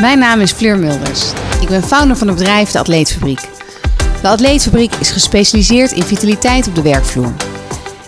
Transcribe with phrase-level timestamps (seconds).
[0.00, 1.32] Mijn naam is Fleur Mulders.
[1.60, 3.40] Ik ben founder van het bedrijf De Atleetfabriek.
[4.22, 7.32] De Atleetfabriek is gespecialiseerd in vitaliteit op de werkvloer.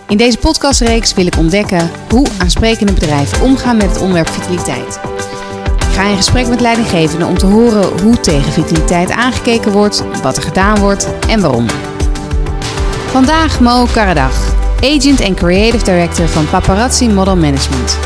[0.09, 5.01] In deze podcastreeks wil ik ontdekken hoe aansprekende bedrijven omgaan met het onderwerp vitaliteit.
[5.79, 10.37] Ik ga in gesprek met leidinggevenden om te horen hoe tegen vitaliteit aangekeken wordt, wat
[10.37, 11.67] er gedaan wordt en waarom.
[13.07, 17.99] Vandaag Mo Karadag, agent en creative director van Paparazzi Model Management.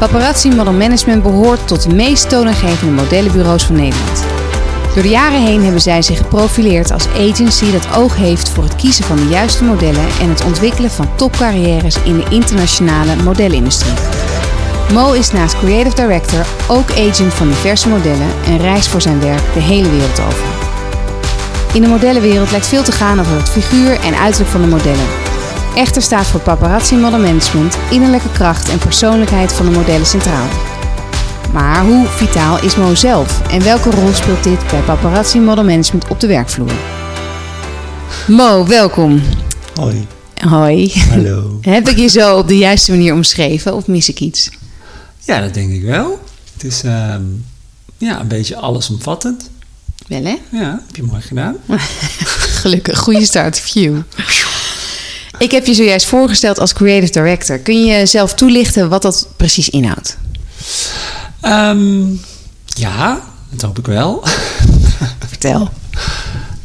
[0.00, 4.24] Paparazzi Model Management behoort tot de meest toonaangevende modellenbureaus van Nederland.
[4.94, 8.76] Door de jaren heen hebben zij zich geprofileerd als agency dat oog heeft voor het
[8.76, 13.92] kiezen van de juiste modellen en het ontwikkelen van topcarrières in de internationale modellenindustrie.
[14.92, 19.54] Mo is naast creative director ook agent van diverse modellen en reist voor zijn werk
[19.54, 20.44] de hele wereld over.
[21.72, 25.29] In de modellenwereld lijkt veel te gaan over het figuur en uiterlijk van de modellen.
[25.74, 30.48] Echter staat voor Paparazzi Model Management innerlijke kracht en persoonlijkheid van de modellen centraal.
[31.52, 36.08] Maar hoe vitaal is Mo zelf en welke rol speelt dit bij Paparazzi Model Management
[36.08, 36.72] op de werkvloer?
[38.26, 39.22] Mo, welkom.
[39.74, 40.06] Hoi.
[40.48, 40.92] Hoi.
[41.08, 41.58] Hallo.
[41.60, 44.50] Heb ik je zo op de juiste manier omschreven of mis ik iets?
[45.18, 46.20] Ja, dat denk ik wel.
[46.52, 47.22] Het is ehm,
[47.98, 49.50] ja, een beetje allesomvattend.
[50.06, 50.36] Wel hè?
[50.50, 51.56] Ja, heb je mooi gedaan.
[52.60, 53.96] Gelukkig, goede start, view.
[55.40, 57.58] Ik heb je zojuist voorgesteld als creative director.
[57.58, 60.16] Kun je zelf toelichten wat dat precies inhoudt?
[61.40, 62.04] Ehm,
[62.64, 64.22] ja, dat hoop ik wel.
[65.28, 65.68] Vertel.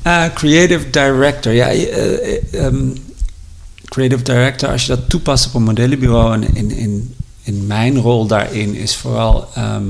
[0.07, 1.53] Uh, creative director.
[1.53, 2.87] Ja, eh, eh, ehm,
[3.85, 8.27] creative director, als je dat toepast op een modellenbureau en in, in, in mijn rol
[8.27, 9.83] daarin is vooral ehm,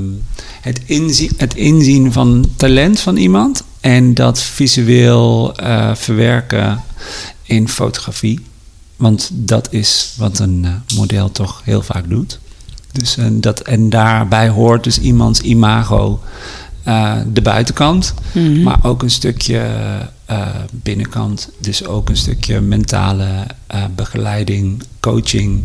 [0.62, 6.84] het, inzien, het inzien van talent van iemand en dat visueel uh, verwerken
[7.44, 8.40] in fotografie.
[8.96, 12.40] Want dat is wat een uh, model toch heel vaak doet.
[12.92, 16.20] Dus, en, dat, en daarbij hoort dus iemands imago
[16.88, 18.64] uh, de buitenkant, mm -hmm.
[18.64, 19.62] maar ook een stukje
[20.30, 21.50] uh, binnenkant.
[21.60, 25.64] Dus ook een stukje mentale uh, begeleiding, coaching.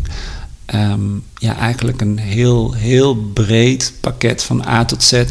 [0.75, 5.23] Um, ja, eigenlijk een heel, heel breed pakket van A tot Z.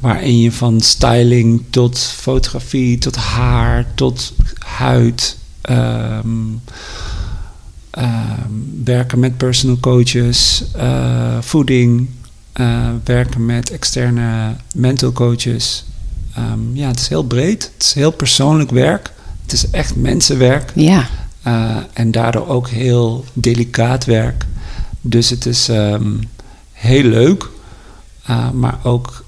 [0.00, 5.36] Waarin je van styling tot fotografie, tot haar, tot huid.
[5.70, 6.60] Um,
[8.84, 12.08] werken met personal coaches, uh, voeding,
[12.60, 15.84] uh, werken met externe mental coaches.
[16.38, 17.70] Um, ja, het is heel breed.
[17.74, 19.12] Het is heel persoonlijk werk.
[19.42, 20.72] Het is echt mensenwerk.
[20.74, 21.08] Ja.
[21.46, 24.44] Uh, en daardoor ook heel delicaat werk.
[25.00, 26.20] Dus het is um,
[26.72, 27.48] heel leuk,
[28.52, 29.24] maar ook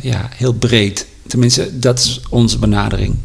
[0.00, 1.06] ja, heel breed.
[1.26, 3.16] Tenminste, dat is onze benadering.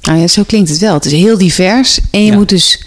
[0.00, 0.94] Nou ja, zo klinkt het wel.
[0.94, 2.36] Het is heel divers en je ja.
[2.36, 2.84] moet dus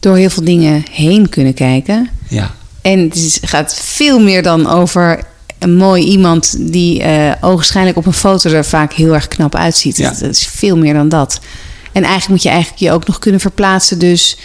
[0.00, 2.08] door heel veel dingen heen kunnen kijken.
[2.28, 2.54] Ja.
[2.82, 5.22] En het is, gaat veel meer dan over
[5.58, 9.96] een mooi iemand die uh, ogenschijnlijk op een foto er vaak heel erg knap uitziet.
[9.96, 10.08] Ja.
[10.08, 11.40] Het, het, is veel meer dan dat.
[11.92, 13.98] En eigenlijk moet je eigenlijk je ook nog kunnen verplaatsen.
[13.98, 14.36] Dus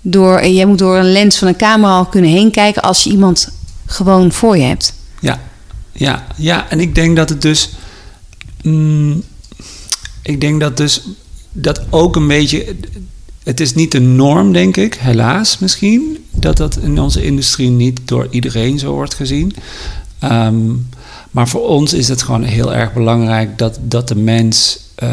[0.00, 3.10] door, jij moet door een lens van een camera al kunnen heen kijken als je
[3.10, 3.48] iemand
[3.86, 4.94] gewoon voor je hebt.
[5.20, 5.40] Ja,
[5.92, 6.70] ja, ja.
[6.70, 7.70] En ik denk dat het dus.
[8.62, 9.22] Mm,
[10.22, 11.02] ik denk dat dus
[11.52, 12.76] dat ook een beetje
[13.46, 18.00] het is niet de norm, denk ik, helaas misschien, dat dat in onze industrie niet
[18.04, 19.54] door iedereen zo wordt gezien.
[20.24, 20.88] Um,
[21.30, 25.10] maar voor ons is het gewoon heel erg belangrijk dat, dat de mens uh,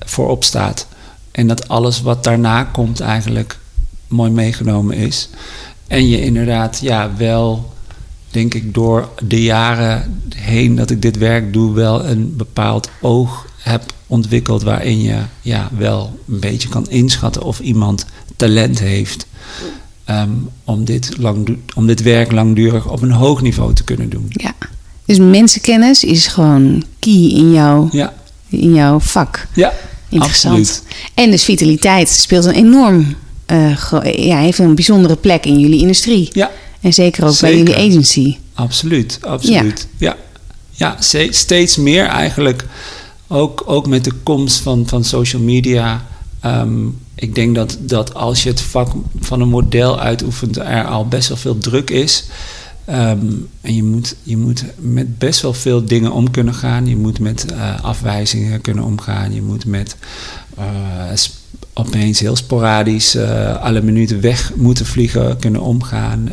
[0.00, 0.86] voorop staat.
[1.30, 3.58] En dat alles wat daarna komt eigenlijk
[4.08, 5.28] mooi meegenomen is.
[5.86, 7.72] En je inderdaad, ja, wel,
[8.30, 13.46] denk ik, door de jaren heen dat ik dit werk doe, wel een bepaald oog
[13.58, 18.06] heb ontwikkeld waarin je ja, wel een beetje kan inschatten of iemand
[18.36, 19.26] talent heeft
[20.10, 24.26] um, om, dit lang, om dit werk langdurig op een hoog niveau te kunnen doen.
[24.28, 24.54] Ja,
[25.04, 28.14] dus mensenkennis is gewoon key in jouw, ja.
[28.48, 29.46] in jouw vak.
[29.54, 29.72] Ja,
[30.08, 30.58] Interessant.
[30.58, 30.82] absoluut.
[31.14, 33.16] En dus vitaliteit speelt een enorm,
[33.52, 33.78] uh,
[34.16, 36.28] ja, heeft een bijzondere plek in jullie industrie.
[36.32, 36.50] Ja.
[36.80, 37.64] En zeker ook Zeker.
[37.64, 38.36] bij jullie agency.
[38.54, 39.86] Absoluut, absoluut.
[39.96, 40.16] Ja,
[40.70, 40.96] ja.
[41.00, 42.64] ja steeds meer eigenlijk.
[43.34, 46.06] Ook, ook met de komst van, van social media.
[46.44, 51.08] Um, ik denk dat, dat als je het vak van een model uitoefent, er al
[51.08, 52.24] best wel veel druk is.
[52.88, 56.86] Um, en je moet, je moet met best wel veel dingen om kunnen gaan.
[56.86, 59.34] Je moet met uh, afwijzingen kunnen omgaan.
[59.34, 59.96] Je moet met
[60.58, 60.64] uh,
[61.74, 66.28] opeens heel sporadisch uh, alle minuten weg moeten vliegen kunnen omgaan.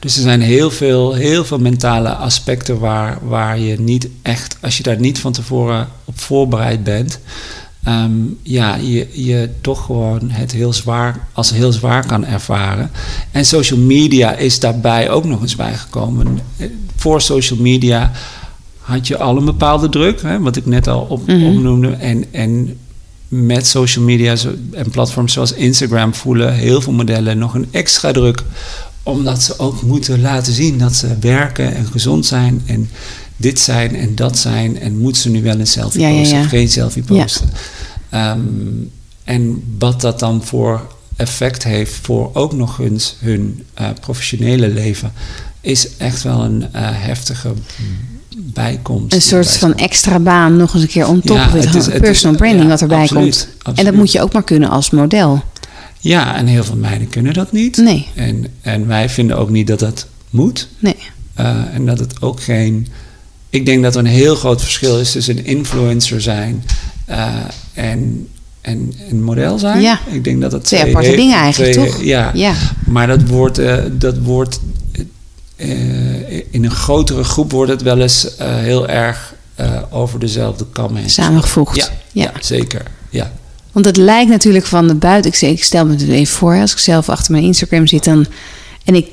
[0.00, 4.76] dus er zijn heel veel, heel veel mentale aspecten waar, waar je niet echt, als
[4.76, 7.20] je daar niet van tevoren op voorbereid bent,
[7.88, 12.90] um, ja, je, je toch gewoon het heel zwaar, als heel zwaar kan ervaren.
[13.30, 16.38] En social media is daarbij ook nog eens bijgekomen.
[16.96, 18.10] Voor social media
[18.78, 21.44] had je al een bepaalde druk, hè, wat ik net al op, Mhm.
[21.46, 21.88] opnoemde.
[21.90, 22.76] En, en
[23.30, 24.36] met social media
[24.72, 28.42] en platforms zoals Instagram voelen heel veel modellen nog een extra druk.
[29.02, 32.62] Omdat ze ook moeten laten zien dat ze werken en gezond zijn.
[32.66, 32.90] En
[33.36, 34.80] dit zijn en dat zijn.
[34.80, 36.42] En moeten ze nu wel een selfie Ja, posten ja.
[36.42, 37.50] of geen selfie posten.
[38.08, 38.38] Ehm,
[39.24, 40.86] en wat dat dan voor
[41.16, 45.12] effect heeft voor ook nog eens hun eh, professionele leven,
[45.60, 47.52] is echt wel een eh, heftige
[48.52, 49.14] bijkomst.
[49.14, 52.00] Een soort van extra baan nog eens een keer on top Ja, het is- het
[52.00, 53.78] personal is- branding ja, wat erbij absoluut, komt.
[53.78, 55.42] En dat moet je ook maar kunnen als model.
[56.00, 57.76] Ja, en heel veel meiden kunnen dat niet.
[57.76, 58.06] Nee.
[58.14, 60.68] En, en wij vinden ook niet dat dat moet.
[60.78, 60.96] Nee.
[61.34, 62.86] Eh, en dat het ook geen.
[63.50, 66.64] Ik denk dat er een heel groot verschil is tussen een influencer zijn
[67.04, 67.28] eh,
[67.74, 68.28] en,
[68.60, 69.80] en een model zijn.
[69.80, 69.98] Ja.
[70.10, 72.02] Ik denk dat dat Twee aparte dingen eigenlijk, twee- toch?
[72.02, 72.30] Ja.
[72.34, 72.52] Ja.
[72.86, 74.58] Maar dat wordt, eh, dat eh,
[76.50, 80.96] in een grotere groep wordt het wel eens eh, heel erg eh, over dezelfde kam
[80.96, 81.10] heen.
[81.10, 81.76] Samengevoegd.
[81.76, 82.22] Ja, Ja.
[82.22, 82.32] ja.
[82.40, 82.82] zeker.
[83.10, 83.32] Ja.
[83.72, 85.48] Want het lijkt natuurlijk van de buiten.
[85.50, 88.26] Ik stel me het even voor, als ik zelf achter mijn Instagram zit dan,
[88.84, 89.06] en ik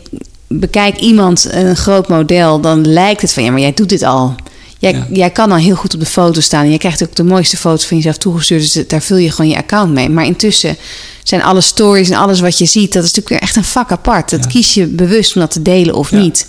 [0.48, 4.36] bekijk iemand, een groot model, dan lijkt het van ja, maar jij doet dit al.
[4.80, 5.08] Jij, Ja.
[5.12, 6.64] jij kan al heel goed op de foto staan.
[6.64, 8.74] En jij krijgt ook de mooiste foto's van jezelf toegestuurd.
[8.74, 10.10] Dus daar vul je gewoon je account mee.
[10.10, 10.78] Maar intussen
[11.24, 13.92] zijn alle stories en alles wat je ziet, dat is natuurlijk weer echt een vak
[13.92, 14.30] apart.
[14.30, 14.50] Dat Ja.
[14.50, 16.18] kies je bewust om dat te delen of Ja.
[16.18, 16.48] niet.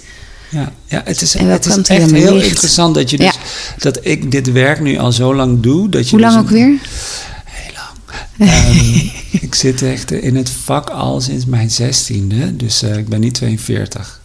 [0.50, 3.38] Ja, ja het is, het is echt heel interessant dat, je dus,
[3.78, 5.88] dat ik dit werk nu al zo lang doe.
[5.88, 6.78] Dat je Hoe lang dus ook een- weer?
[7.44, 7.72] Heel
[8.38, 8.50] lang.
[8.50, 9.06] Ehm,
[9.46, 13.34] ik zit echt in het vak al sinds mijn zestiende, dus eh, ik ben niet
[13.34, 14.17] 42.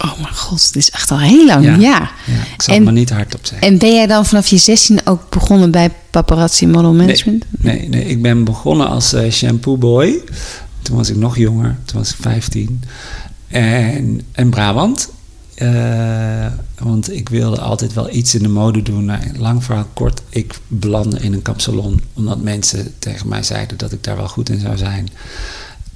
[0.00, 1.64] Oh mijn god, dit is echt al heel lang.
[1.64, 1.76] Ja.
[1.76, 2.00] Ja,
[2.54, 3.68] ik zal En- het maar niet hardop zeggen.
[3.68, 7.44] En ben jij dan vanaf je 16 ook begonnen bij paparazzi model management?
[7.50, 10.20] Nee, nee, ik ben begonnen als eh, shampoo boy.
[10.82, 12.82] Toen was ik nog jonger, toen was ik 15.
[13.48, 15.08] En in Brabant.
[15.54, 16.46] Eh,
[16.78, 19.04] want ik wilde altijd wel iets in de mode doen.
[19.04, 22.00] Nou, lang verhaal kort, ik belandde in een kapsalon.
[22.14, 25.08] Omdat mensen tegen mij zeiden dat ik daar wel goed in zou zijn.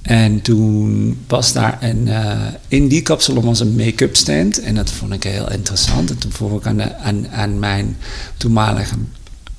[0.03, 4.59] En toen was daar een, eh, in die kapsalon was een make-up stand.
[4.61, 6.09] En dat vond ik heel interessant.
[6.09, 7.97] En toen vroeg ik aan, de, aan, aan mijn
[8.37, 8.95] toenmalige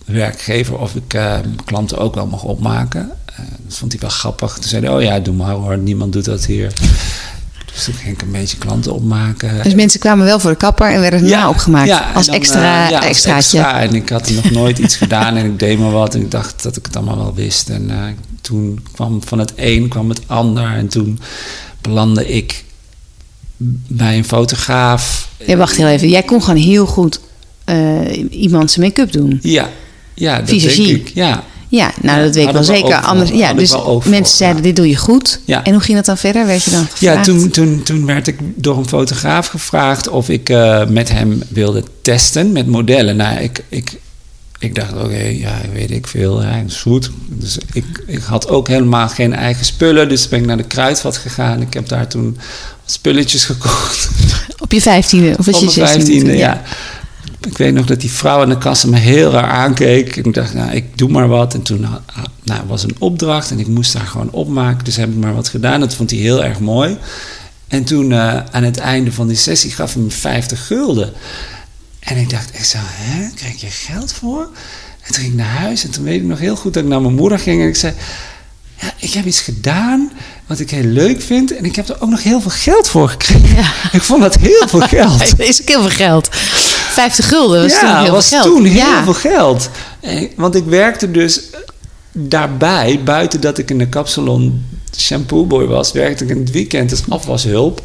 [0.05, 3.11] werkgever of ik eh, klanten ook wel mocht opmaken.
[3.27, 4.55] Eh, dat vond hij wel grappig.
[4.55, 6.73] Toen zei hij, oh ja, doe maar hoor, niemand doet dat hier.
[7.73, 9.63] Dus toen ging ik een beetje klanten opmaken.
[9.63, 11.89] Dus mensen kwamen wel voor de kapper en werden opgemaakt.
[11.89, 13.59] ja, en als dan, extra ja, als extraatje.
[13.59, 13.81] extra.
[13.81, 16.15] En ik had nog nooit iets gedaan en ik deed maar wat.
[16.15, 17.69] En ik dacht dat ik het allemaal wel wist.
[17.69, 17.91] En
[18.45, 20.67] toen kwam van het een kwam het ander.
[20.67, 21.19] En toen
[21.81, 22.65] belandde ik
[23.87, 25.29] bij een fotograaf.
[25.47, 26.09] Ja, wacht heel even.
[26.09, 27.21] Jij kon gewoon heel goed
[27.65, 29.39] eh, iemand zijn make-up doen.
[29.43, 29.71] Ja,
[30.15, 30.87] ja dat Visagie.
[30.87, 31.15] denk ik.
[31.15, 31.45] Ja.
[31.69, 32.95] Ja, nou Ja, dat weet ik wel zeker.
[32.95, 34.67] Anders, ja, dus voor, mensen zeiden, ja.
[34.67, 35.41] dit doe je goed.
[35.45, 35.65] Ja.
[35.65, 36.47] En hoe ging dat dan verder?
[36.47, 40.49] Werd je dan Ja, toen, toen, toen werd ik door een fotograaf gevraagd of ik
[40.49, 43.17] eh, met hem wilde testen met modellen.
[43.17, 44.01] Nou, ik, ik,
[44.59, 47.11] ik dacht, oké, ja, weet ik veel, ja, dat is goed.
[47.29, 51.17] Dus ik, ik had ook helemaal geen eigen spullen, dus ben ik naar de Kruidvat
[51.17, 51.61] gegaan.
[51.61, 52.39] Ik heb daar toen
[52.85, 54.09] spulletjes gekocht.
[54.59, 56.63] Op je vijftiende of was Op je vijftiende, ja.
[57.47, 60.17] Ik weet nog dat die vrouw aan de kassa me heel raar aankeek.
[60.17, 61.55] Ik dacht, nou, ik doe maar wat.
[61.55, 62.03] En toen had-
[62.43, 64.85] nou, was een opdracht en ik moest daar gewoon opmaken.
[64.85, 65.81] Dus heb ik maar wat gedaan.
[65.81, 66.97] Dat vond hij heel erg mooi.
[67.69, 71.13] En toen eh, aan het einde van die sessie gaf hij me 50 gulden.
[72.05, 74.49] En ik dacht echt zo, hè, krijg je geld voor?
[75.01, 76.89] En toen ging ik naar huis en toen weet ik nog heel goed dat ik
[76.89, 77.95] naar mijn moeder ging en ik zei...
[78.81, 80.13] Ja, ik heb iets gedaan
[80.47, 83.09] wat ik heel leuk vind en ik heb er ook nog heel veel geld voor
[83.09, 83.57] gekregen.
[83.57, 83.73] Ja.
[83.99, 85.19] Ik vond dat heel veel geld.
[85.19, 86.29] Dat is ook heel veel geld.
[86.31, 88.55] 50 gulden was toen heel was veel geld.
[88.55, 89.05] toen heel ja.
[89.05, 89.71] veel geld.
[90.37, 91.41] Want ik werkte dus
[92.13, 94.65] daarbij, buiten dat ik in de kapsalon
[95.01, 97.83] shampoo boy was, werkte ik in het weekend als afwashulp.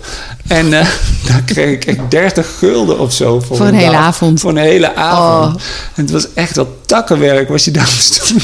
[0.48, 0.88] En eh,
[1.28, 4.02] daar kreeg ik echt 30 gulden of zo voor, Voor een hele dag.
[4.02, 4.40] avond.
[4.40, 5.56] Voor een hele avond.
[5.56, 5.62] Oh.
[5.96, 8.42] En het was echt wel takkenwerk wat je daar moest doen.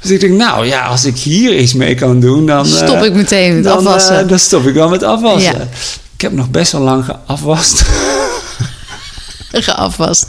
[0.00, 2.66] Dus ik denk, nou ja, als ik hier iets mee kan doen, dan...
[2.66, 4.18] eh, Stop ik meteen met dan, afwassen.
[4.20, 5.58] eh, dan stop ik wel met afwassen.
[5.58, 5.68] Ja.
[6.14, 7.84] Ik heb nog best wel lang geafwast.
[9.52, 10.26] geafwast.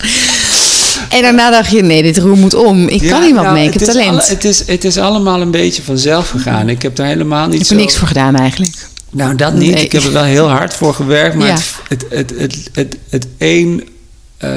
[1.09, 2.87] En daarna dacht je, nee, dit roer moet om.
[2.87, 4.09] Ik kan Ja, wat nou, mee, ik heb talent.
[4.09, 6.69] alle- het, is, het is allemaal een beetje vanzelf gegaan.
[6.69, 8.87] Ik heb daar helemaal niet ik heb er niks voor gedaan eigenlijk.
[9.11, 9.73] Nou, dat niet.
[9.73, 9.83] Nee.
[9.83, 11.35] Ik heb er wel heel hard voor gewerkt.
[11.35, 11.57] Maar Ja.
[11.87, 13.87] het, het, het, het, het, het een...
[14.37, 14.49] eh,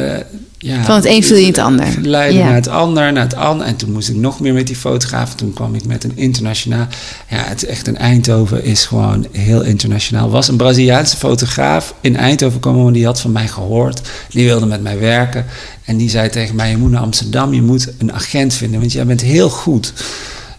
[0.62, 1.86] ja, Van het een viel je in het ander.
[2.02, 2.44] Leidde Ja.
[2.44, 3.66] naar het ander, naar het ander.
[3.66, 5.34] En toen moest ik nog meer met die fotograaf.
[5.34, 6.86] Toen kwam ik met een internationaal...
[7.28, 10.30] Ja, het is echt een Eindhoven is gewoon heel internationaal.
[10.30, 12.92] was een Braziliaanse fotograaf in Eindhoven komen.
[12.92, 14.00] Die had van mij gehoord.
[14.30, 15.44] Die wilde met mij werken.
[15.84, 17.54] En die zei tegen mij, je moet naar Amsterdam.
[17.54, 19.92] Je moet een agent vinden, want jij bent heel goed.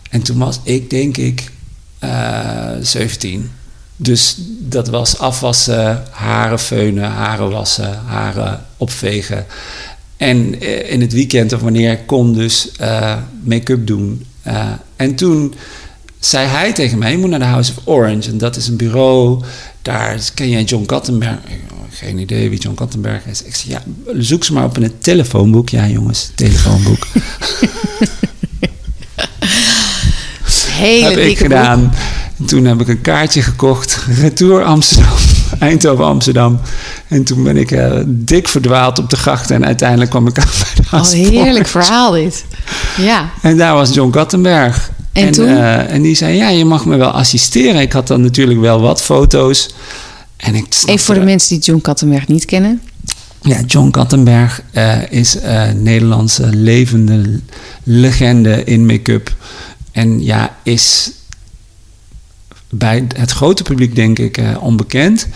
[0.09, 1.51] En toen was ik, denk ik,
[1.99, 3.51] eh 17.
[3.95, 9.45] Dus dat was afwassen, haren feunen, haren wassen, haren opvegen.
[10.21, 14.25] En eh, in het weekend of wanneer ik kon dus uh, make-up doen.
[14.47, 15.53] Uh, en toen
[16.19, 18.29] zei hij tegen mij, je moet naar de House of Orange.
[18.29, 19.43] En dat is een bureau,
[19.81, 21.39] daar ken jij John Kattenberg.
[21.89, 23.43] Geen idee wie John Kattenberg is.
[23.43, 23.83] Ik zei, ja,
[24.19, 25.69] zoek ze maar op in het telefoonboek.
[25.69, 27.07] Ja jongens, telefoonboek.
[30.67, 31.93] Hele heb ik gedaan.
[32.37, 34.05] En toen heb ik een kaartje gekocht.
[34.07, 35.30] Retour Amsterdam.
[35.59, 36.59] Eindhoven Amsterdam.
[37.07, 39.55] En toen ben ik uh, dik verdwaald op de grachten.
[39.55, 42.45] En uiteindelijk kwam ik aan bij de Oh, heerlijk verhaal dit.
[42.97, 43.29] Ja.
[43.41, 44.91] En daar was John Kattenberg.
[45.11, 45.47] En, en, toen?
[45.47, 47.81] uh, en die zei, ja, je mag me wel assisteren.
[47.81, 49.73] Ik had dan natuurlijk wel wat foto's.
[50.37, 52.81] En ik Even voor de mensen die John Kattenberg niet kennen.
[53.41, 57.39] Ja, John Kattenberg uh, is een Nederlandse levende
[57.83, 59.35] legende in make-up.
[59.91, 61.11] En ja, is
[62.71, 65.27] bij het grote publiek denk ik uh, onbekend.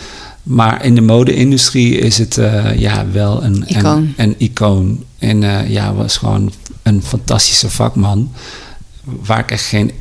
[0.42, 3.96] Maar in de mode-industrie is het uh, ja, wel een icoon.
[3.96, 5.04] Een, een icoon.
[5.18, 6.52] En uh, ja, was gewoon
[6.82, 8.32] een fantastische vakman.
[9.04, 9.92] Waar ik echt geen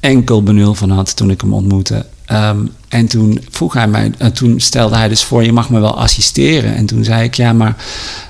[0.00, 2.06] enkel benul van had toen ik hem ontmoette.
[2.32, 5.80] Um, en toen vroeg hij mij, uh, toen stelde hij dus voor: je mag me
[5.80, 6.74] wel assisteren.
[6.74, 7.76] En toen zei ik: ja, maar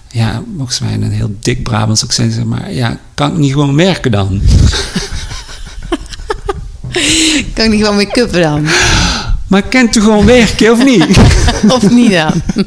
[0.09, 4.11] ja, volgens mij een heel dik Brabants accent, maar ja, kan ik niet gewoon werken
[4.11, 4.41] dan?
[7.55, 8.69] kan ik niet gewoon make-up dan?
[9.47, 11.07] Maar kent u gewoon werken of niet?
[11.77, 12.43] of niet dan?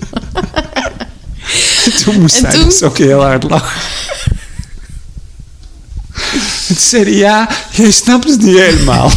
[2.03, 2.63] toen moest En hij toen?
[2.63, 3.81] dus ook heel hard lachen.
[6.67, 9.11] En toen zei hij, ja, je snapt het niet helemaal.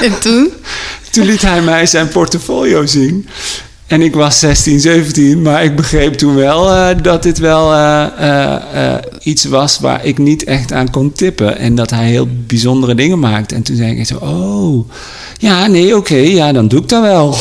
[0.00, 0.52] en toen?
[1.10, 3.28] Toen liet hij mij zijn portfolio zien.
[3.92, 8.06] En ik was 16, 17, maar ik begreep toen wel uh, dat dit wel uh,
[8.20, 11.58] uh, iets was waar ik niet echt aan kon tippen.
[11.58, 13.54] En dat hij heel bijzondere dingen maakte.
[13.54, 14.90] En toen zei ik zo, oh,
[15.38, 17.36] ja, nee, oké, okay, ja, dan doe ik dat wel.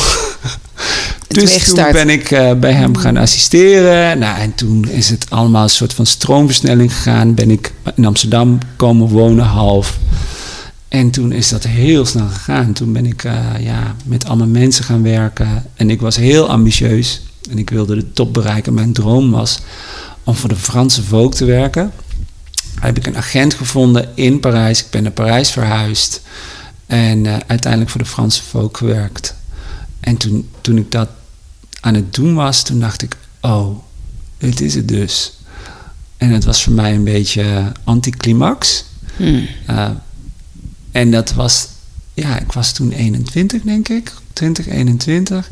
[1.28, 2.30] dus toen ben ik
[2.60, 4.20] bij hem gaan assisteren.
[4.20, 7.34] Nou, en toen is het allemaal een soort van stroomversnelling gegaan.
[7.34, 9.98] Ben ik in Amsterdam komen wonen, half.
[10.92, 12.74] En toen is dat heel snel gegaan.
[12.74, 15.66] Toen ben ik uh, ja, met allemaal mensen gaan werken.
[15.76, 17.22] En ik was heel ambitieus.
[17.50, 18.74] En ik wilde de top bereiken.
[18.74, 19.60] Mijn droom was
[20.24, 21.92] om voor de Franse Vogue te werken.
[22.76, 24.80] Daar heb ik een agent gevonden in Parijs.
[24.80, 26.22] Ik ben naar Parijs verhuisd.
[26.86, 29.36] En uh, uiteindelijk voor de Franse Vogue gewerkt.
[30.00, 31.10] En toen, toen ik dat
[31.80, 33.18] aan het doen was, toen dacht ik...
[33.42, 33.80] Oh,
[34.38, 35.34] dit is het dus.
[36.18, 38.86] En het was voor mij een beetje anticlimax.
[39.16, 39.48] Hmm.
[39.70, 39.90] Uh,
[40.92, 41.68] en dat was,
[42.14, 45.50] ja, ik was toen 21, denk ik, 20, 21.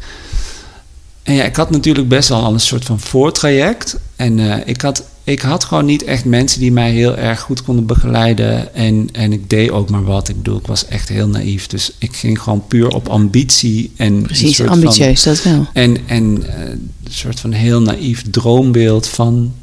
[1.24, 3.98] En ja, ik had natuurlijk best wel al een soort van voortraject.
[4.16, 7.64] En uh, ik, had, ik had gewoon niet echt mensen die mij heel erg goed
[7.64, 8.74] konden begeleiden.
[8.76, 10.30] En, en ik deed ook maar wat.
[10.30, 11.68] Ik bedoel, ik was echt heel naïef.
[11.68, 13.92] Dus ik ging gewoon puur op ambitie.
[13.96, 15.68] En Precies, ambitieus, van, dat wel.
[15.74, 19.54] En, en uh, een soort van heel naïef droombeeld van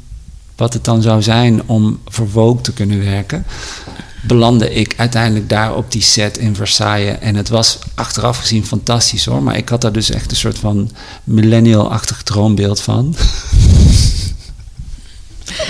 [0.55, 3.45] wat het dan zou zijn om voor Vogue te kunnen werken
[4.27, 7.19] belandde ik uiteindelijk daar op die set in Versailles.
[7.19, 9.43] En het was achteraf gezien fantastisch hoor.
[9.43, 10.91] Maar ik had daar dus echt een soort van
[11.23, 13.15] millennial-achtig droombeeld van.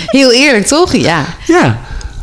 [0.06, 0.94] Heel eerlijk toch?
[0.94, 1.26] Ja.
[1.46, 1.80] Ja.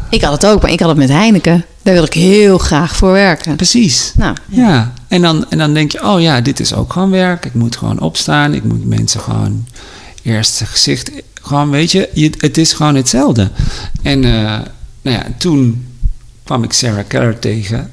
[0.09, 1.65] Ik had het ook, maar ik had het met Heineken.
[1.81, 3.55] Daar wil ik heel graag voor werken.
[3.55, 4.11] Precies.
[4.15, 4.69] Nou, ja.
[4.69, 4.93] ja.
[5.07, 7.45] En, dan, en dan denk je, oh ja, dit is ook gewoon werk.
[7.45, 8.53] Ik moet gewoon opstaan.
[8.53, 9.65] Ik moet mensen gewoon
[10.21, 11.11] eerst gezicht...
[11.41, 13.51] Gewoon, weet je, je het is gewoon hetzelfde.
[14.01, 14.31] En uh,
[15.01, 15.85] nou ja, toen
[16.45, 17.91] kwam ik Sarah Keller tegen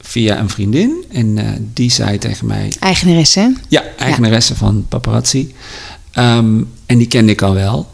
[0.00, 1.04] via een vriendin.
[1.12, 2.72] En uh, die zei tegen mij...
[2.80, 3.48] Eigenaresse, hè?
[3.68, 4.58] Ja, eigenaresse ja.
[4.58, 5.54] van Paparazzi.
[6.14, 7.90] Um, en die kende ik al wel.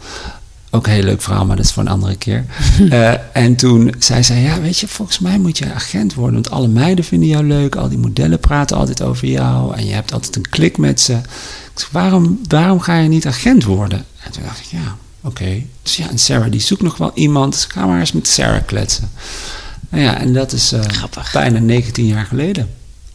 [0.69, 2.45] Ook een heel leuk verhaal, maar dat is voor een andere keer.
[2.79, 6.33] uh, en toen zei zij, ja, weet je, volgens mij moet je agent worden.
[6.33, 7.75] Want alle meiden vinden jou leuk.
[7.75, 9.75] Al die modellen praten altijd over jou.
[9.75, 11.17] En je hebt altijd een klik met ze.
[11.91, 14.05] Waarom, waarom ga je niet agent worden?
[14.23, 15.41] En toen dacht ik, ja, oké.
[15.41, 15.67] Okay.
[15.83, 17.53] Dus ja, en Sarah die zoekt nog wel iemand.
[17.53, 19.09] Dus ga maar eens met Sarah kletsen.
[19.95, 20.79] Nou ja, en dat is uh,
[21.33, 22.69] bijna 19 jaar geleden.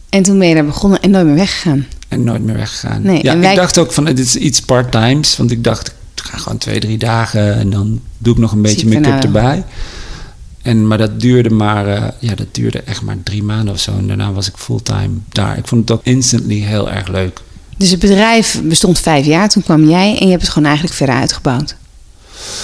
[0.09, 1.85] En toen ben je daar begonnen en nooit meer weggegaan.
[2.07, 3.01] En nooit meer weggegaan.
[3.01, 3.49] Nee, ja, wij...
[3.49, 5.37] ik dacht ook van dit is iets part-times.
[5.37, 8.61] Want ik dacht, ik ga gewoon twee, drie dagen en dan doe ik nog een
[8.61, 9.21] beetje make-up nou.
[9.21, 9.63] erbij.
[10.61, 13.97] En, maar dat duurde maar, uh, ja, dat duurde echt maar drie maanden of zo.
[13.97, 15.57] En daarna was ik fulltime daar.
[15.57, 17.41] Ik vond het ook instantly heel erg leuk.
[17.77, 20.97] Dus het bedrijf bestond vijf jaar, toen kwam jij en je hebt het gewoon eigenlijk
[20.97, 21.75] verder uitgebouwd.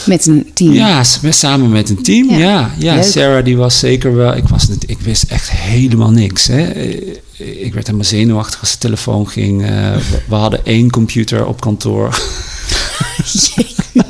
[0.05, 0.73] Met een team?
[0.73, 2.29] Ja, samen met een team.
[2.29, 3.01] Ja, ja, ja.
[3.01, 4.35] Sarah die was zeker wel...
[4.35, 6.47] Ik, was, ik wist echt helemaal niks.
[6.47, 6.71] Hè.
[7.37, 9.61] Ik werd helemaal zenuwachtig als de telefoon ging.
[9.61, 12.09] Uh, we, we, hadden één computer op kantoor.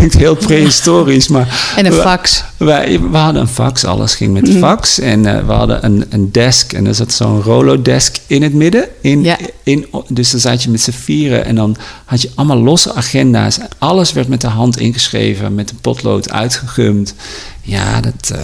[0.00, 1.72] klinkt heel prehistorisch, maar...
[1.76, 2.44] En een fax.
[2.56, 4.60] Wij, we hadden een fax, alles ging met de Mhm.
[4.60, 4.98] fax.
[5.00, 8.84] En eh, we hadden een, een desk en er zat zo'n Rolodesk in het midden.
[9.00, 9.36] In, Ja.
[9.62, 13.58] in, dus dan zat je met z'n vieren en dan had je allemaal losse agenda's.
[13.78, 17.14] Alles werd met de hand ingeschreven, met een potlood uitgegumd.
[17.62, 18.38] Ja, dat eh,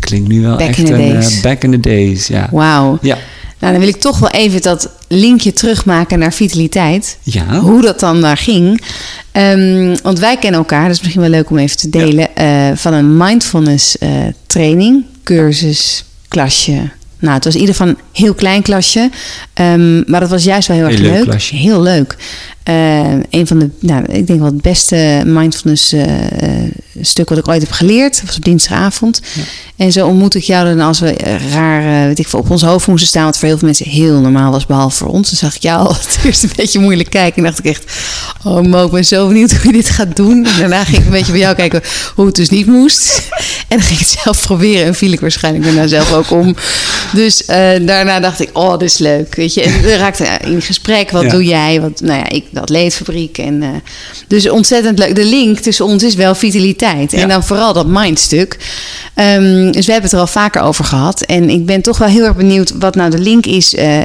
[0.00, 1.16] klinkt nu wel Back echt in the een...
[1.16, 2.48] eh, back in the days, ja.
[2.52, 2.98] Wauw.
[3.02, 3.18] Ja.
[3.60, 7.18] Nou, dan wil ik toch wel even dat linkje terugmaken naar vitaliteit.
[7.22, 7.58] Ja.
[7.58, 8.82] Hoe dat dan daar ging.
[9.32, 12.36] Ehm, want wij kennen elkaar, dat is misschien wel leuk om even te delen.
[12.36, 14.10] eh, van een mindfulness eh,
[14.46, 16.90] training, cursus, klasje.
[17.20, 19.10] Nou, het was in ieder geval een heel klein klasje.
[19.58, 21.42] Ehm, maar dat was juist wel heel, Heel erg leuk.
[21.42, 22.16] Heel leuk.
[22.68, 26.04] Eh, een van de, nou, ik denk wel het beste mindfulness eh,
[27.00, 28.16] stuk wat ik ooit heb geleerd.
[28.16, 29.20] Dat was op dinsdagavond.
[29.76, 32.62] En zo ontmoet ik jou dan als we eh, raar, weet ik veel, op ons
[32.62, 33.24] hoofd moesten staan.
[33.24, 35.28] Wat voor heel veel mensen heel normaal was, behalve voor ons.
[35.28, 37.36] Dan zag ik jou al het eerst een beetje moeilijk kijken.
[37.36, 37.84] En dacht ik echt,
[38.44, 40.46] oh Mo, ik ben zo benieuwd hoe je dit gaat doen.
[40.46, 41.82] En daarna ging ik een beetje bij jou kijken
[42.14, 43.06] hoe het dus niet moest.
[43.68, 44.86] En dan ging ik het zelf proberen.
[44.86, 46.56] En viel ik waarschijnlijk daarna zelf ook om.
[47.12, 49.36] Dus daarna dacht ik, oh, dit is leuk.
[49.54, 51.10] Weet je, en we raakten in gesprek.
[51.10, 51.28] Wat Ja.
[51.28, 51.80] doe jij?
[51.80, 53.38] Wat, nou ja, ik de atleetfabriek.
[53.38, 53.68] En, eh,
[54.26, 55.14] dus ontzettend leuk.
[55.14, 57.12] De link tussen ons is wel vitaliteit.
[57.12, 57.26] En Ja.
[57.26, 58.56] dan vooral dat mindstuk.
[59.14, 61.20] Ehm, dus we hebben het er al vaker over gehad.
[61.20, 63.98] En ik ben toch wel heel erg benieuwd wat nou de link is eh,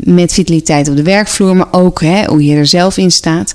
[0.00, 1.56] met vitaliteit op de werkvloer.
[1.56, 3.52] Maar ook hè, hoe je er zelf in staat.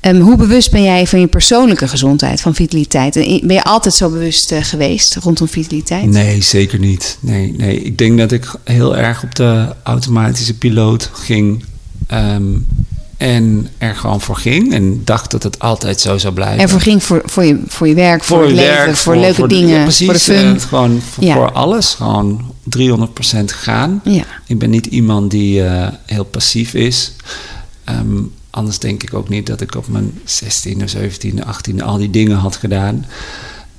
[0.00, 3.16] Ehm, hoe bewust ben jij van je persoonlijke gezondheid, van vitaliteit?
[3.16, 6.06] En ben je altijd zo bewust eh, geweest rondom vitaliteit?
[6.06, 7.18] Nee, zeker niet.
[7.20, 7.80] Nee, nee.
[7.82, 11.64] Ik denk dat ik heel erg op de automatische piloot ging.
[12.06, 12.44] ehm,
[13.16, 14.72] en er gewoon voor ging.
[14.74, 16.58] En dacht dat het altijd zo zou blijven.
[16.58, 19.16] En voor ging voor, voor, je, voor je werk, voor, voor het je leven, voor,
[19.16, 20.54] leuke dingen, ja, precies, voor de fun.
[20.56, 21.34] eh, gewoon voor, Ja.
[21.34, 21.94] voor alles.
[21.94, 24.00] Gewoon 300% gaan.
[24.04, 24.24] ja.
[24.46, 27.12] Ik ben niet iemand die eh, heel passief is.
[27.84, 28.18] Ehm,
[28.50, 32.36] anders denk ik ook niet dat ik op mijn 16e, 17e, 18e al die dingen
[32.36, 33.06] had gedaan.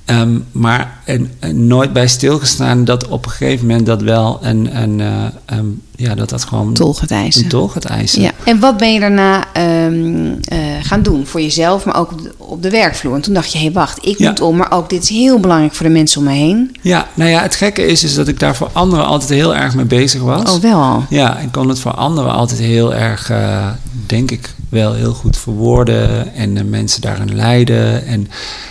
[0.04, 4.82] Ehm, maar en, en nooit bij stilgestaan dat op een gegeven moment dat wel een,
[4.82, 5.00] een
[5.44, 5.64] ehm,
[5.96, 7.42] ja, dat dat gewoon Tol gaat eisen.
[7.42, 8.22] een tol gaat eisen.
[8.22, 8.30] Ja.
[8.44, 12.32] En wat ben je daarna ehm, eh, gaan doen voor jezelf, maar ook op de,
[12.38, 13.14] op de werkvloer?
[13.14, 14.28] En toen dacht je, hé, wacht, ik Ja.
[14.28, 16.76] moet om, maar ook dit is heel belangrijk voor de mensen om me heen.
[16.80, 19.74] Ja, nou ja, het gekke is, is dat ik daar voor anderen altijd heel erg
[19.74, 20.50] mee bezig was.
[20.54, 21.04] Oh, wel al.
[21.08, 23.66] Ja, ik kon het voor anderen altijd heel erg, eh,
[24.06, 28.06] denk ik, wel heel goed verwoorden en de mensen daarin leiden.
[28.06, 28.28] En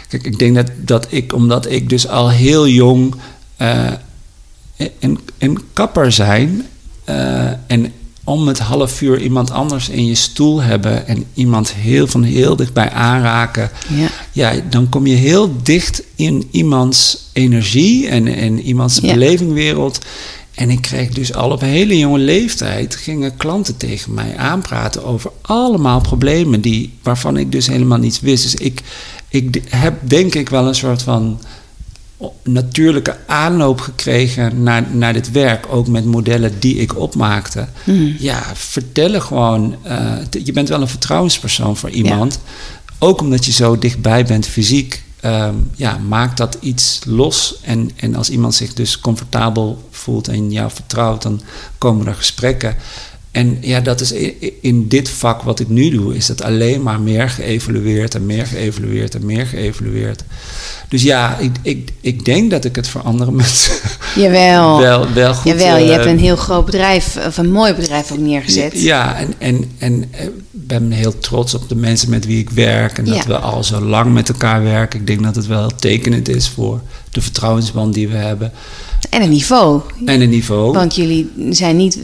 [0.08, 3.16] kijk, ik denk dat, dat ik, omdat ik dus al heel jong
[3.58, 3.92] eh,
[5.00, 6.66] een, een kapper zijn
[7.04, 7.92] eh, en
[8.24, 12.56] om het half uur iemand anders in je stoel hebben en iemand heel van heel
[12.56, 14.08] dichtbij aanraken, Ja.
[14.32, 19.14] ja, dan kom je heel dicht in iemands energie en, en iemands Ja.
[19.14, 20.00] belevingwereld.
[20.56, 25.04] En ik kreeg dus al op een hele jonge leeftijd gingen klanten tegen mij aanpraten
[25.06, 28.44] over allemaal problemen die, waarvan ik dus helemaal niets wist.
[28.44, 28.82] Dus ik,
[29.28, 31.40] ik heb denk ik wel een soort van
[32.44, 35.66] natuurlijke aanloop gekregen naar, naar dit werk.
[35.70, 37.68] Ook met modellen die ik opmaakte.
[37.84, 38.12] Mhm.
[38.20, 39.76] Ja, vertellen gewoon.
[39.84, 42.40] eh, je bent wel een vertrouwenspersoon voor iemand.
[43.00, 45.04] Ook omdat je zo dichtbij bent fysiek.
[45.22, 47.56] Ehm, ja, maakt dat iets los.
[47.62, 51.42] En, en als iemand zich dus comfortabel voelt en jou vertrouwt, dan
[51.78, 52.76] komen er gesprekken.
[53.32, 54.14] En ja, dat is
[54.62, 58.46] in dit vak wat ik nu doe, is dat alleen maar meer geëvalueerd en meer
[58.46, 60.24] geëvalueerd en meer geëvalueerd.
[60.90, 63.74] Dus ja, ik, ik, ik denk dat ik het voor andere mensen
[64.16, 64.80] Jawel.
[64.80, 65.52] wel, wel goed...
[65.52, 68.82] Jawel, je eh, hebt een heel groot bedrijf, of een mooi bedrijf ook neergezet.
[68.82, 72.98] Ja, en, en, en eh, ben heel trots op de mensen met wie ik werk.
[72.98, 73.26] En dat Ja.
[73.28, 75.00] we al zo lang met elkaar werken.
[75.00, 78.52] Ik denk dat het wel tekenend is voor de vertrouwensband die we hebben.
[79.10, 79.82] En een niveau.
[80.06, 80.74] En een niveau.
[80.74, 82.00] Want jullie zijn niet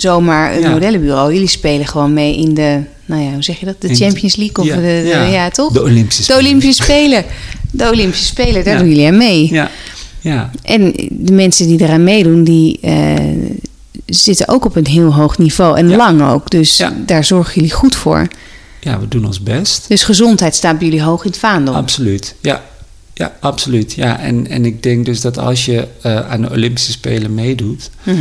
[0.00, 0.70] zomaar een Ja.
[0.70, 1.32] modellenbureau.
[1.32, 3.80] Jullie spelen gewoon mee in de, nou ja, hoe zeg je dat?
[3.80, 5.22] De In- Champions League of ja, de, de- ja.
[5.22, 5.48] ja.
[5.50, 5.72] toch?
[5.72, 6.44] De Olympische De Spelen.
[6.46, 7.24] Olympische Spelen.
[7.70, 8.80] De Olympische Spelen, daar Ja.
[8.80, 9.52] doen jullie aan mee.
[9.52, 9.70] Ja,
[10.20, 10.50] ja.
[10.62, 13.14] En de mensen die eraan meedoen, die eh,
[14.06, 15.78] zitten ook op een heel hoog niveau.
[15.78, 15.96] En Ja.
[15.96, 16.50] lang ook.
[16.50, 16.92] Dus Ja.
[17.06, 18.26] daar zorgen jullie goed voor.
[18.80, 19.84] ja, we doen ons best.
[19.88, 21.74] Dus gezondheid staat bij jullie hoog in het vaandel.
[21.74, 22.62] Absoluut, ja.
[23.14, 23.92] Ja, absoluut.
[23.94, 27.90] Ja, en, en ik denk dus dat als je eh, aan de Olympische Spelen meedoet...
[28.02, 28.16] Mhm.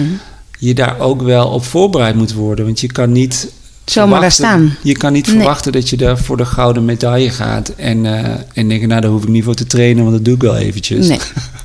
[0.58, 2.66] Je daar ook wel op voorbereid moet worden.
[2.66, 3.48] Want je kan niet...
[3.86, 4.76] Zomaar daar staan.
[4.84, 5.36] Je kan niet Nee.
[5.36, 7.70] verwachten dat je daar voor de gouden medaille gaat.
[7.70, 10.36] En, eh, en denken, nou daar hoef ik niet voor te trainen, want dat doe
[10.36, 11.08] ik wel eventjes.
[11.08, 11.20] Nee.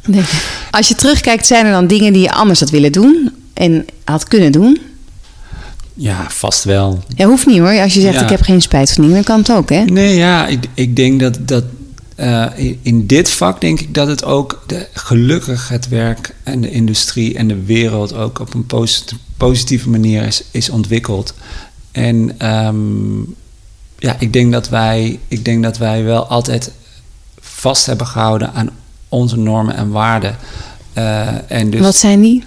[0.07, 0.23] nee.
[0.71, 4.29] Als je terugkijkt, zijn er dan dingen die je anders had willen doen en had
[4.29, 4.79] kunnen doen?
[5.95, 7.03] Ja, vast wel.
[7.17, 7.81] Ja, hoeft niet hoor.
[7.81, 8.23] Als je zegt Ja.
[8.23, 9.85] ik heb geen spijt van dingen, dan kan het ook hè?
[9.85, 11.65] Nee, ja, ik, ik denk dat, dat
[12.23, 16.61] eh, in, in dit vak denk ik dat het ook de, gelukkig het werk en
[16.61, 21.35] de industrie en de wereld ook op een posit- positieve manier is, is ontwikkeld.
[21.93, 23.21] En ehm,
[23.99, 26.71] ja, ik denk dat wij, ik denk dat wij wel altijd
[27.41, 28.71] vast hebben gehouden aan
[29.09, 30.37] onze normen en waarden.
[30.99, 32.45] Uh, en dus Wat zijn die?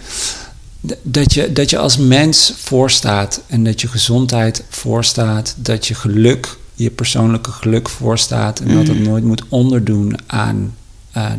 [1.01, 6.57] Dat je, dat je als mens voorstaat en dat je gezondheid voorstaat, dat je geluk,
[6.75, 10.75] je persoonlijke geluk voorstaat en dat het nooit moet onderdoen aan
[11.17, 11.31] uh,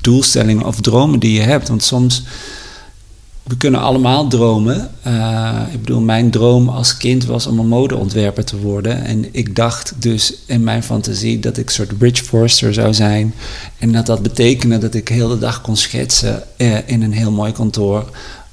[0.00, 1.68] doelstellingen of dromen die je hebt.
[1.68, 2.22] Want soms,
[3.42, 4.90] we kunnen allemaal dromen.
[5.06, 9.04] Uh, ik bedoel, mijn droom als kind was om een modeontwerper te worden.
[9.04, 13.34] En ik dacht dus in mijn fantasie dat ik een soort Rich Forster zou zijn.
[13.78, 17.32] En dat dat betekende dat ik heel de dag kon schetsen uh, in een heel
[17.32, 18.10] mooi kantoor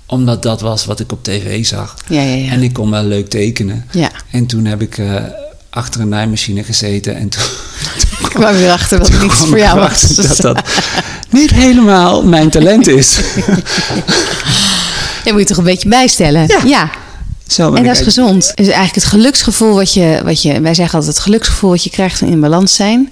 [0.08, 1.98] omdat dat was wat ik op tv zag.
[2.08, 2.52] Ja, ja, ja.
[2.52, 3.86] En ik kon wel leuk tekenen.
[3.92, 4.12] Ja.
[4.32, 5.24] En toen heb ik uh,
[5.76, 7.16] achter een naaimachine gezeten.
[7.16, 7.44] En toen,
[8.20, 10.16] toen kwam ik erachter dat het niets voor jou was.
[10.16, 10.62] Dat dat
[11.30, 13.16] niet helemaal mijn talent is.
[15.26, 16.48] Je moet je toch een beetje bijstellen.
[16.48, 16.62] Ja.
[16.66, 16.90] ja.
[17.48, 18.52] Zo en dat is gezond.
[18.56, 20.62] Dus eigenlijk het geluksgevoel wat je, wat je...
[20.62, 23.10] Wij zeggen altijd het geluksgevoel wat je krijgt van in balans zijn.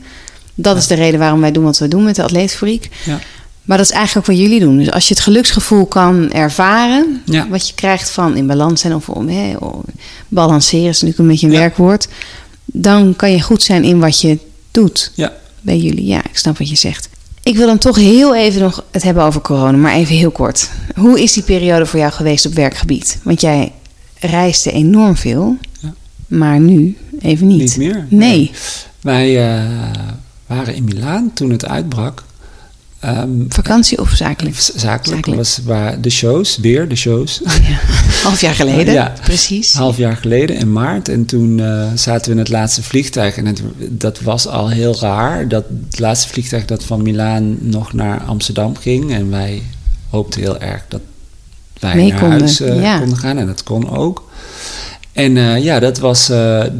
[0.56, 0.80] Dat ja.
[0.80, 2.89] is de reden waarom wij doen wat we doen met de atleetfabriek.
[3.06, 3.19] Ja.
[3.63, 4.78] Maar dat is eigenlijk ook wat jullie doen.
[4.78, 7.47] Dus als je het geluksgevoel kan ervaren, ja.
[7.49, 9.56] wat je krijgt van in balans zijn of om hè,
[10.28, 11.60] balanceren is natuurlijk een beetje een Ja.
[11.60, 12.08] werkwoord,
[12.75, 14.38] dan kan je goed zijn in wat je
[14.71, 15.33] doet Ja.
[15.62, 16.05] bij jullie.
[16.05, 17.09] Ja, ik snap wat je zegt.
[17.43, 20.69] Ik wil dan toch heel even nog het hebben over corona, maar even heel kort.
[20.95, 23.19] Hoe is die periode voor jou geweest op werkgebied?
[23.23, 23.71] Want jij
[24.19, 25.93] reisde enorm veel, Ja.
[26.27, 27.59] maar nu even niet.
[27.59, 28.05] Niet meer?
[28.09, 28.51] Nee.
[29.01, 29.69] Wij eh,
[30.45, 32.23] waren in Milaan toen het uitbrak.
[33.04, 34.56] Ehm, Vakantie of zakelijk?
[34.60, 35.36] zakelijk, Zakelijk.
[35.36, 37.42] was waar de shows, weer de shows.
[37.44, 37.80] Ja.
[38.30, 39.13] Half jaar geleden, Ja.
[39.24, 39.74] precies.
[39.74, 41.10] Half jaar geleden in maart.
[41.10, 43.38] En toen eh, zaten we in het laatste vliegtuig.
[43.38, 45.48] En het, dat was al heel raar.
[45.48, 49.13] Dat het laatste vliegtuig dat van Milaan nog naar Amsterdam ging.
[49.13, 49.62] En wij
[50.10, 51.02] hoopten heel erg dat
[51.80, 53.00] wij Mee naar konden, huis eh, ja.
[53.00, 53.38] konden gaan.
[53.38, 54.30] En dat kon ook.
[55.12, 56.32] En eh, ja, dat was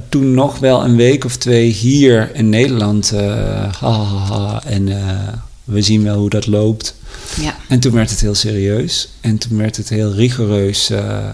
[0.10, 3.12] toen nog wel een week of twee hier in Nederland.
[3.12, 3.26] eh,
[3.80, 4.62] ha, ha, ha.
[4.66, 4.88] En
[5.63, 6.95] we zien wel hoe dat loopt.
[7.39, 9.10] Ja, En toen werd het heel serieus.
[9.21, 11.30] En toen werd het heel rigoureus eh,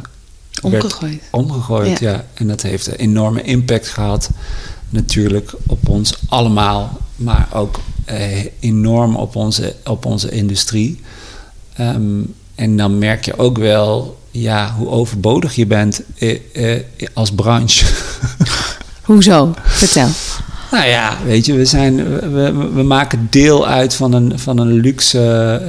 [0.62, 1.22] omgegooid.
[1.32, 2.00] omgegooid.
[2.00, 2.26] Ja.
[2.34, 4.30] En dat heeft een enorme impact gehad.
[4.90, 6.98] Natuurlijk op ons allemaal.
[7.16, 11.00] Maar ook eh, enorm op onze, op onze industrie.
[11.74, 12.22] Ehm,
[12.56, 16.40] en dan merk je ook wel ja, hoe overbodig je bent eh,
[16.76, 17.86] eh, als branche.
[19.04, 19.54] Hoezo?
[19.66, 20.10] Vertel.
[20.72, 21.96] Nou ja, weet je, we, zijn,
[22.34, 25.20] we, we- maken deel uit van een, van een luxe,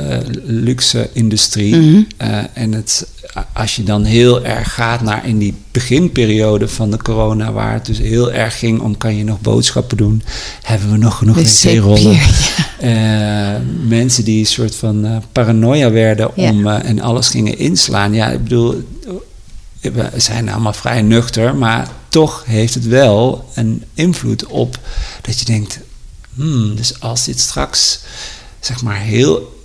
[0.09, 1.77] eh, luxe industrie.
[1.77, 2.01] Mhm.
[2.17, 3.07] Eh, en het,
[3.53, 7.87] als je dan heel erg gaat naar in die beginperiode van de corona, waar het
[7.87, 10.23] dus heel erg ging om kan je nog boodschappen doen,
[10.63, 12.13] hebben we nog genoeg wc-rollen.
[12.13, 12.27] ja.
[12.81, 16.51] Eh, mensen die een soort van eh, paranoia werden Ja.
[16.51, 18.13] om en alles gingen inslaan.
[18.15, 18.83] Ja, ik bedoel,
[19.81, 24.79] we zijn allemaal vrij nuchter, maar toch heeft het wel een invloed op
[25.23, 25.79] dat je denkt,
[26.35, 28.01] hmm, dus als dit straks
[28.61, 29.59] zeg maar heel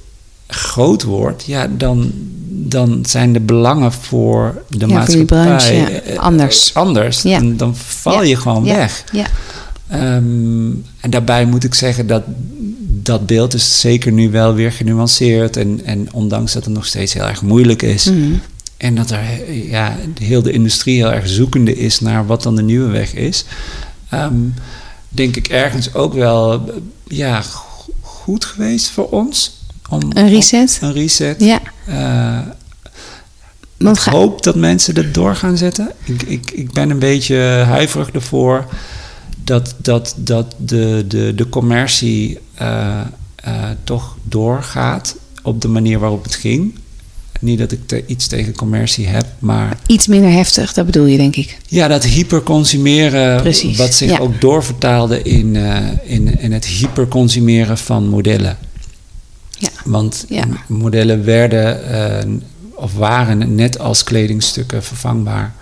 [0.48, 2.12] groot wordt, ja, dan,
[2.48, 6.74] dan zijn de belangen voor de maatschappij branche, ja, eh, anders.
[6.74, 7.22] anders.
[7.22, 7.40] Ja.
[7.40, 9.04] Dan, dan val je gewoon weg.
[9.12, 9.26] Ja.
[9.88, 12.24] Ehm, en daarbij moet ik zeggen dat
[13.06, 15.58] dat beeld is zeker nu wel weer genuanceerd.
[15.58, 18.06] En, en ondanks dat het nog steeds heel erg moeilijk is.
[18.06, 18.34] Mhm.
[18.78, 22.62] En dat er ja, heel de industrie heel erg zoekende is naar wat dan de
[22.64, 23.46] nieuwe weg is.
[24.10, 24.34] ehm,
[25.10, 26.72] denk ik ergens ook wel
[27.08, 29.60] ja, go- goed geweest voor ons.
[29.90, 30.78] Om, Een reset?
[30.82, 31.40] om- een reset.
[31.42, 31.60] Ja,
[33.78, 35.92] want ik hoop dat mensen dat door gaan zetten.
[36.04, 37.36] Ik, ik, ik ben een beetje
[37.68, 38.66] huiverig ervoor
[39.44, 43.00] dat, dat, dat de, de, de commercie eh,
[43.36, 46.76] eh, toch doorgaat op de manier waarop het ging.
[47.46, 51.18] Niet dat ik te- iets tegen commercie heb, maar iets minder heftig, dat bedoel je
[51.18, 51.58] denk ik.
[51.68, 54.18] ja, dat hyperconsumeren, Precies, wat zich ja.
[54.18, 58.58] ook doorvertaalde in, eh, in, in het hyperconsumeren van modellen.
[59.50, 59.70] Ja.
[59.86, 60.44] Want Ja.
[60.68, 62.26] modellen werden eh,
[62.76, 65.54] of waren net als kledingstukken vervangbaar.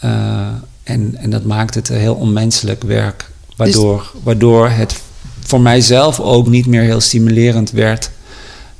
[0.00, 0.46] Eh,
[0.82, 3.30] en, en dat maakt het een heel onmenselijk werk.
[3.56, 4.94] Waardoor, waardoor het
[5.40, 8.10] voor mijzelf ook niet meer heel stimulerend werd.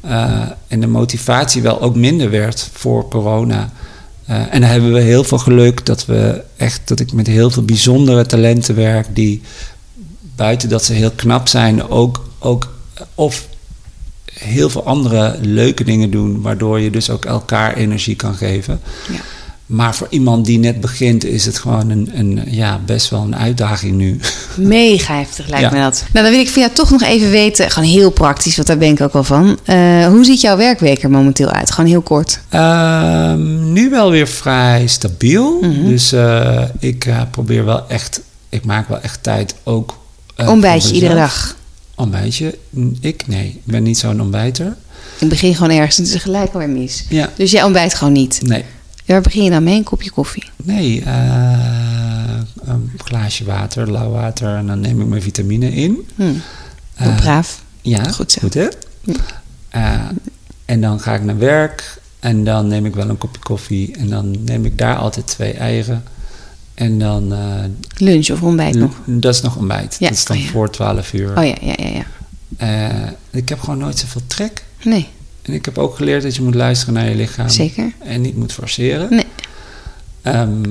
[0.00, 3.70] Eh, en de motivatie wel ook minder werd voor corona.
[4.26, 7.50] Eh, en dan hebben we heel veel geluk dat we echt dat ik met heel
[7.50, 9.42] veel bijzondere talenten werk die
[10.36, 13.48] buiten dat ze heel knap zijn, ook, ook eh, of
[14.32, 18.80] heel veel andere leuke dingen doen, waardoor je dus ook elkaar energie kan geven.
[19.08, 19.20] Ja.
[19.70, 23.36] Maar voor iemand die net begint, is het gewoon een, een ja, best wel een
[23.36, 24.20] uitdaging nu.
[24.56, 25.76] Mega heftig lijkt Ja.
[25.76, 26.04] me dat.
[26.12, 28.78] Nou, dan wil ik van jou toch nog even weten, gewoon heel praktisch, want daar
[28.78, 29.58] ben ik ook wel van.
[29.64, 31.70] Eh, hoe ziet jouw werkweek er momenteel uit?
[31.70, 32.40] Gewoon heel kort.
[32.48, 35.58] Ehm, nu wel weer vrij stabiel.
[35.60, 35.88] Mhm.
[35.88, 39.98] Dus eh, ik eh, probeer wel echt, ik maak wel echt tijd ook.
[40.46, 41.56] Ontbijtje iedere dag.
[41.94, 42.58] Ontbijtje?
[43.00, 43.26] Ik?
[43.26, 44.76] Nee, ik ben niet zo'n ontbijter.
[45.18, 47.04] Ik begin gewoon ergens en het is gelijk alweer mis.
[47.08, 48.40] Ja, Dus jij ontbijt gewoon niet.
[48.42, 48.64] nee.
[49.10, 49.76] Waar begin je dan mee?
[49.76, 50.44] Een kopje koffie?
[50.56, 56.08] Nee, eh, een glaasje water, lauw water en dan neem ik mijn vitamine in.
[56.14, 56.22] Hm.
[56.94, 57.62] Heel Eh, braaf.
[57.82, 58.40] Ja, Goed zo.
[58.40, 58.68] Goed hè?
[59.00, 59.14] Ja.
[59.68, 60.00] Eh,
[60.64, 64.08] en dan ga ik naar werk en dan neem ik wel een kopje koffie en
[64.08, 66.02] dan neem ik daar altijd twee eieren.
[66.74, 67.64] En dan, eh,
[67.96, 68.92] Lunch of ontbijt nog?
[69.04, 69.96] dat is nog ontbijt.
[69.98, 70.48] Ja, Dat is dan oh ja.
[70.48, 71.38] voor 12 uur.
[71.38, 72.04] Oh ja, ja, ja,
[72.58, 73.14] ja.
[73.30, 74.64] Ik heb gewoon nooit zoveel trek.
[74.82, 75.08] Nee,
[75.42, 77.48] En ik heb ook geleerd dat je moet luisteren naar je lichaam.
[77.48, 77.92] zeker.
[77.98, 79.06] En niet moet forceren.
[79.10, 79.24] Nee.
[80.22, 80.62] Ehm,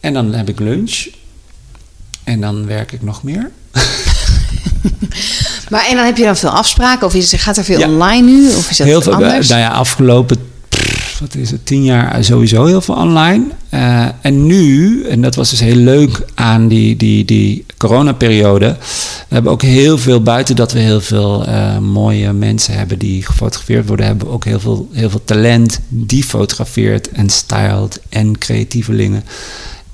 [0.00, 1.06] en dan heb ik lunch.
[2.24, 3.50] En dan werk ik nog meer.
[5.70, 7.06] Maar en dan heb je dan veel afspraken?
[7.06, 7.86] Of is, gaat er veel Ja.
[7.88, 8.48] online nu?
[8.54, 9.48] Of is dat heel veel, anders?
[9.48, 10.36] nou ja, afgelopen,
[11.20, 13.44] wat is het, tien jaar sowieso heel veel online.
[13.68, 18.76] Eh, en nu, en dat was dus heel leuk aan die, die, die coronaperiode.
[19.28, 23.26] We hebben ook heel veel, buiten dat we heel veel eh, mooie mensen hebben die
[23.26, 28.38] gefotografeerd worden, hebben we ook heel veel, heel veel talent die fotografeert en styled en
[28.38, 29.24] creatievelingen.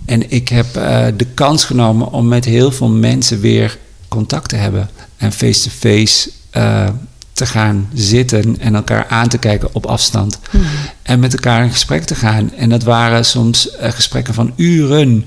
[0.05, 4.57] En ik heb eh, de kans genomen om met heel veel mensen weer contact te
[4.57, 4.91] hebben.
[5.17, 6.89] En face-to-face eh,
[7.33, 10.39] te gaan zitten en elkaar aan te kijken op afstand.
[10.51, 10.65] Mhm.
[11.03, 12.53] En met elkaar in gesprek te gaan.
[12.55, 15.25] En dat waren soms gesprekken van uren.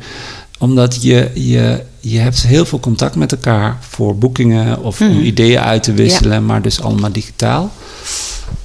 [0.60, 5.20] Omdat je, je, je hebt heel veel contact met elkaar voor boekingen of om Mhm.
[5.22, 7.72] ideeën uit te wisselen, maar dus allemaal digitaal.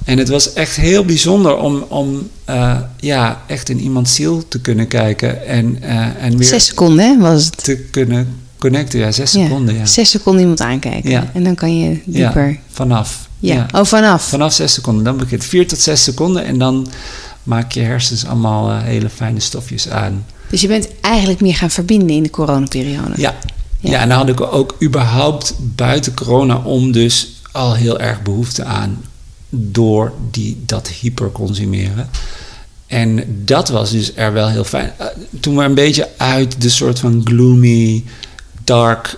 [0.05, 4.59] En het was echt heel bijzonder om, om eh, ja, echt in iemands ziel te
[4.61, 7.63] kunnen kijken en, eh, en weer Zes seconden hè, was het.
[7.63, 8.99] te kunnen connecten.
[8.99, 9.85] Ja, zes Ja, seconden, ja.
[9.85, 11.09] Zes seconden iemand aankijken.
[11.09, 11.29] Ja.
[11.33, 12.59] En dan kan je dieper.
[12.71, 13.29] Vanaf.
[13.39, 13.65] Ja.
[13.75, 14.23] Oh, vanaf.
[14.23, 15.03] Vanaf zes seconden.
[15.03, 16.87] Dan begint vier tot zes seconden en dan
[17.43, 20.25] maak je hersens allemaal eh, hele fijne stofjes aan.
[20.51, 23.11] Dus je bent eigenlijk meer gaan verbinden in de coronaperiode.
[23.15, 23.35] Ja.
[23.79, 23.89] Ja.
[23.91, 23.99] ja.
[23.99, 29.03] en daar had ik ook überhaupt buiten corona om dus al heel erg behoefte aan
[29.49, 32.09] door die, dat hyperconsumeren.
[32.87, 34.91] En dat was dus er wel heel fijn.
[34.97, 35.05] Eh,
[35.39, 38.03] Toen we een beetje uit de soort van gloomy,
[38.63, 39.17] dark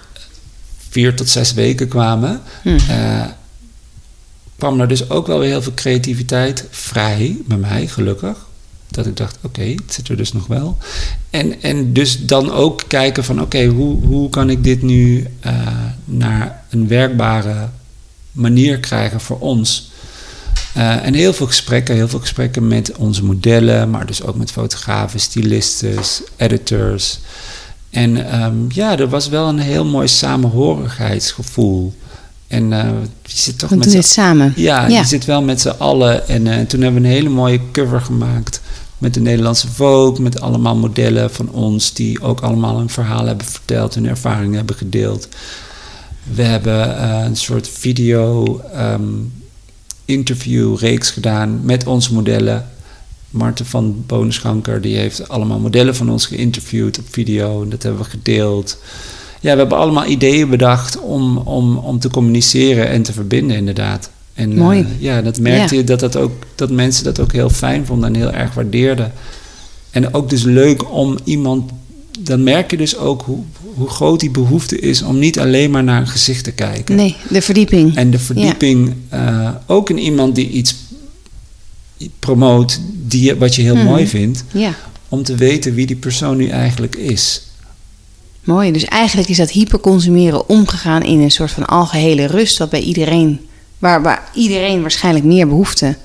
[0.89, 2.77] vier tot zes weken kwamen, Hm.
[2.89, 3.25] eh,
[4.57, 8.37] kwam er dus ook wel weer heel veel creativiteit vrij bij mij, gelukkig.
[8.93, 10.77] Dat ik dacht, oké, het zit er dus nog wel.
[11.29, 15.53] En, en dus dan ook kijken van, oké, hoe, hoe kan ik dit nu eh,
[16.05, 17.69] naar een werkbare
[18.31, 19.91] manier krijgen voor ons?
[20.73, 24.51] Eh, en heel veel gesprekken, heel veel gesprekken met onze modellen, maar dus ook met
[24.51, 25.95] fotografen, stylisten,
[26.35, 27.19] editors.
[27.89, 31.93] En ehm, ja, er was wel een heel mooi samenhorigheidsgevoel.
[32.47, 34.53] En je zit toch met z'n dit samen.
[34.55, 34.97] ja, Ja.
[34.99, 36.27] je zit wel met z'n allen.
[36.27, 38.61] En toen hebben we een hele mooie cover gemaakt
[39.03, 43.45] met de Nederlandse Vogue, met allemaal modellen van ons die ook allemaal een verhaal hebben
[43.45, 45.27] verteld, hun ervaringen hebben gedeeld.
[46.23, 49.03] We hebben eh, een soort video ehm,
[50.05, 52.69] interview reeks gedaan met onze modellen.
[53.29, 58.01] Marten van Bonenschanker die heeft allemaal modellen van ons geïnterviewd op video en dat hebben
[58.01, 58.77] we gedeeld.
[59.39, 64.09] Ja, we hebben allemaal ideeën bedacht om, om, om te communiceren en te verbinden, inderdaad.
[64.33, 64.79] En Mooi.
[64.79, 65.79] eh, ja, dat merkte Ja.
[65.81, 69.13] je dat, dat, ook, dat mensen dat ook heel fijn vonden en heel erg waardeerden.
[69.91, 71.71] En ook dus leuk om iemand.
[72.19, 73.39] Dan merk je dus ook hoe,
[73.73, 76.95] hoe groot die behoefte is om niet alleen maar naar een gezicht te kijken.
[76.95, 77.95] Nee, de verdieping.
[77.95, 80.75] En de verdieping, eh, ook in iemand die iets
[82.19, 83.85] promoot, die, wat je heel Mhm.
[83.85, 84.75] mooi vindt, Ja,
[85.09, 87.41] om te weten wie die persoon nu eigenlijk is.
[88.43, 88.71] mooi.
[88.71, 93.39] Dus eigenlijk is dat hyperconsumeren omgegaan in een soort van algehele rust, wat bij iedereen,
[93.83, 95.95] waar, waar iedereen waarschijnlijk meer behoefte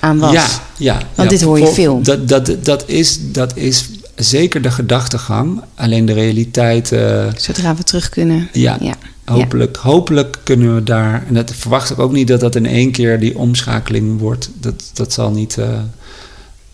[0.00, 0.32] aan was.
[0.32, 0.92] Ja, ja.
[0.92, 2.02] Want ja, dit hoor je voor- veel.
[2.02, 5.62] Dat, dat, dat, is, dat is zeker de gedachtegang.
[5.74, 8.48] Alleen de realiteit, eh, Zodra we terug kunnen.
[8.52, 8.94] ja, Ja.
[9.24, 11.24] hopelijk, hopelijk kunnen we daar...
[11.28, 14.50] En dat verwacht ik ook niet dat dat in één keer die omschakeling wordt.
[14.60, 15.68] Dat, dat zal niet eh,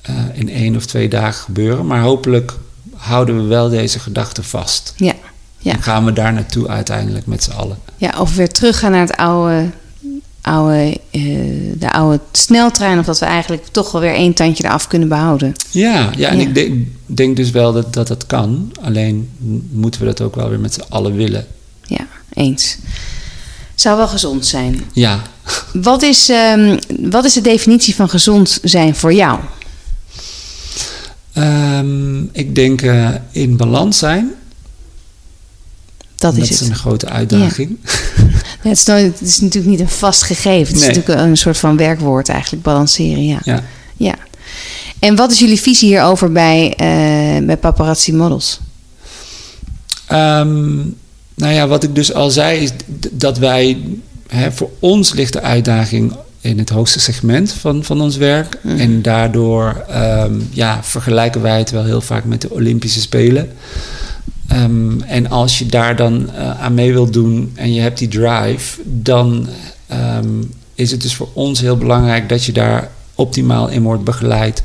[0.03, 1.87] eh, in één of twee dagen gebeuren.
[1.87, 2.53] Maar hopelijk
[2.97, 4.93] houden we wel deze gedachte vast.
[4.97, 5.15] Ja.
[5.59, 5.73] Ja.
[5.73, 7.79] En gaan we daar naartoe uiteindelijk met z'n allen.
[7.97, 9.71] Ja, of we weer teruggaan naar het oude,
[10.43, 11.23] oude, eh,
[11.79, 12.99] de oude sneltrein.
[12.99, 15.53] Of dat we eigenlijk toch wel weer één tandje eraf kunnen behouden.
[15.71, 16.43] Ja, ja en Ja.
[16.47, 18.73] ik denk, denk dus wel dat, dat dat kan.
[18.83, 19.31] Alleen
[19.71, 21.47] moeten we dat ook wel weer met z'n allen willen.
[21.87, 22.77] Ja, eens.
[23.75, 24.81] Zou wel gezond zijn.
[24.93, 25.23] Ja,
[25.73, 26.79] Wat is, ehm,
[27.11, 29.39] wat is de definitie van gezond zijn voor jou?
[31.33, 34.31] Ehm, ik denk eh, in balans zijn.
[36.17, 36.69] Dat is is het.
[36.69, 37.79] een grote uitdaging.
[38.61, 40.75] Het is, nooit, het is natuurlijk niet een vast gegeven.
[40.75, 43.27] Het is natuurlijk een soort van werkwoord eigenlijk, balanceren.
[43.27, 43.41] Ja.
[43.45, 43.63] Ja.
[43.97, 44.15] ja.
[44.99, 46.75] En wat is jullie visie hierover bij,
[47.47, 48.61] bij paparazzi models?
[50.07, 50.77] Ehm,
[51.35, 52.71] nou ja, wat ik dus al zei is
[53.11, 53.79] dat wij
[54.27, 58.59] hè, voor ons ligt de uitdaging in het hoogste segment van, van ons werk.
[58.63, 58.79] Mhm.
[58.79, 63.53] En daardoor ehm, ja, vergelijken wij het wel heel vaak met de Olympische Spelen.
[64.51, 68.09] Ehm, en als je daar dan eh, aan mee wilt doen en je hebt die
[68.09, 69.49] drive, dan
[69.87, 70.43] ehm,
[70.75, 74.63] is het dus voor ons heel belangrijk dat je daar optimaal in wordt begeleid.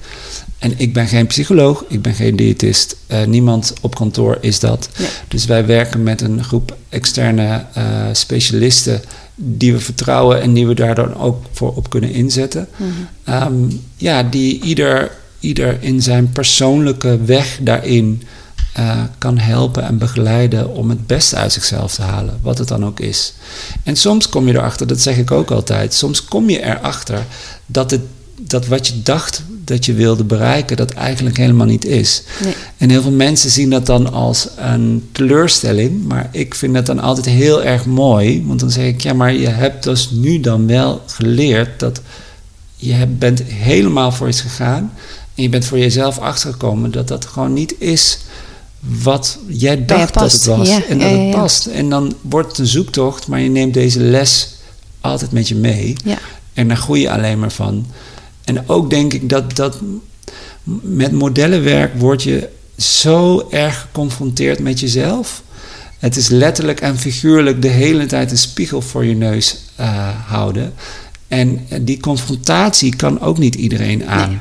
[0.59, 2.95] En ik ben geen psycholoog, ik ben geen diëtist.
[3.07, 4.89] Eh, niemand op kantoor is dat.
[4.99, 5.07] Nee.
[5.27, 9.01] Dus wij werken met een groep externe eh, specialisten
[9.35, 12.67] die we vertrouwen en die we daar dan ook voor op kunnen inzetten.
[12.75, 12.89] Mhm.
[13.23, 13.53] Ehm,
[13.95, 18.21] ja, die ieder, ieder in zijn persoonlijke weg daarin
[18.75, 22.85] eh, kan helpen en begeleiden om het beste uit zichzelf te halen, wat het dan
[22.85, 23.33] ook is.
[23.83, 27.25] En soms kom je erachter, dat zeg ik ook altijd, soms kom je erachter
[27.65, 28.01] dat, het,
[28.35, 32.23] dat wat je dacht dat je wilde bereiken, dat eigenlijk helemaal niet is.
[32.43, 32.53] Nee.
[32.77, 36.99] En heel veel mensen zien dat dan als een teleurstelling, maar ik vind dat dan
[36.99, 40.67] altijd heel erg mooi, want dan zeg ik, ja, maar je hebt dus nu dan
[40.67, 42.01] wel geleerd dat
[42.75, 44.91] je bent helemaal voor iets gegaan
[45.35, 48.19] en je bent voor jezelf achtergekomen dat dat gewoon niet is
[49.03, 51.65] wat jij dacht dat het was Ja, en dat ja, ja, het past.
[51.65, 54.55] En dan wordt het een zoektocht, maar je neemt deze les
[55.01, 55.95] altijd met je mee.
[56.03, 56.17] Ja.
[56.53, 57.85] En daar groei je alleen maar van.
[58.43, 59.77] En ook denk ik dat, dat
[60.81, 65.43] met modellenwerk word je zo erg geconfronteerd met jezelf.
[65.99, 70.73] Het is letterlijk en figuurlijk de hele tijd een spiegel voor je neus eh, houden.
[71.27, 74.29] En die confrontatie kan ook niet iedereen aan.
[74.29, 74.39] Nee.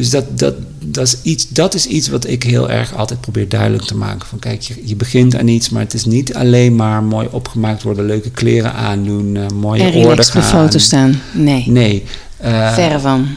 [0.00, 3.48] Dus dat, dat, dat, is iets, dat is iets wat ik heel erg altijd probeer
[3.48, 4.26] duidelijk te maken.
[4.28, 7.82] Van kijk, je, je begint aan iets, maar het is niet alleen maar mooi opgemaakt
[7.82, 10.64] worden, leuke kleren aandoen, eh, mooie En oorden relaxed op de gaan.
[10.64, 11.20] foto staan.
[11.32, 12.04] Nee, Nee.
[12.36, 13.28] eh, verre van.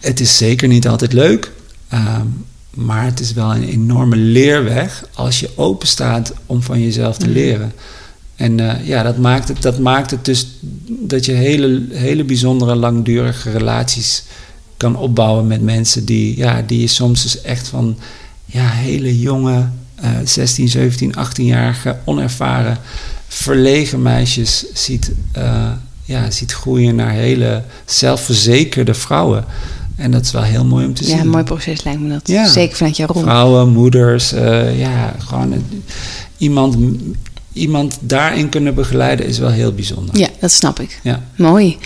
[0.00, 1.50] het is zeker niet altijd leuk.
[1.88, 2.26] ehm,
[2.74, 7.24] maar het is wel een enorme leerweg als je open staat om van jezelf te
[7.26, 7.34] Mhm.
[7.34, 7.72] leren.
[8.36, 10.46] En eh, ja, dat maakt, het, dat maakt het dus
[10.88, 14.22] dat je hele, hele bijzondere, langdurige relaties
[14.82, 17.96] kan opbouwen met mensen die, ja, die je soms dus echt van
[18.44, 22.78] ja, hele jonge, eh 16, 17, 18-jarige, onervaren,
[23.28, 25.70] verlegen meisjes ziet, eh,
[26.04, 29.44] ja, ziet groeien naar hele zelfverzekerde vrouwen.
[29.96, 31.18] En dat is wel heel mooi om te Ja, zien.
[31.18, 32.28] een mooi proces lijkt me dat.
[32.28, 32.46] Ja.
[32.48, 33.22] Zeker vanuit jouw rol.
[33.22, 35.64] Vrouwen, moeders, eh, ja, gewoon
[36.36, 36.76] iemand,
[37.52, 40.18] iemand daarin kunnen begeleiden is wel heel bijzonder.
[40.18, 41.00] Ja, dat snap ik.
[41.02, 41.22] Ja.
[41.36, 41.78] Mooi.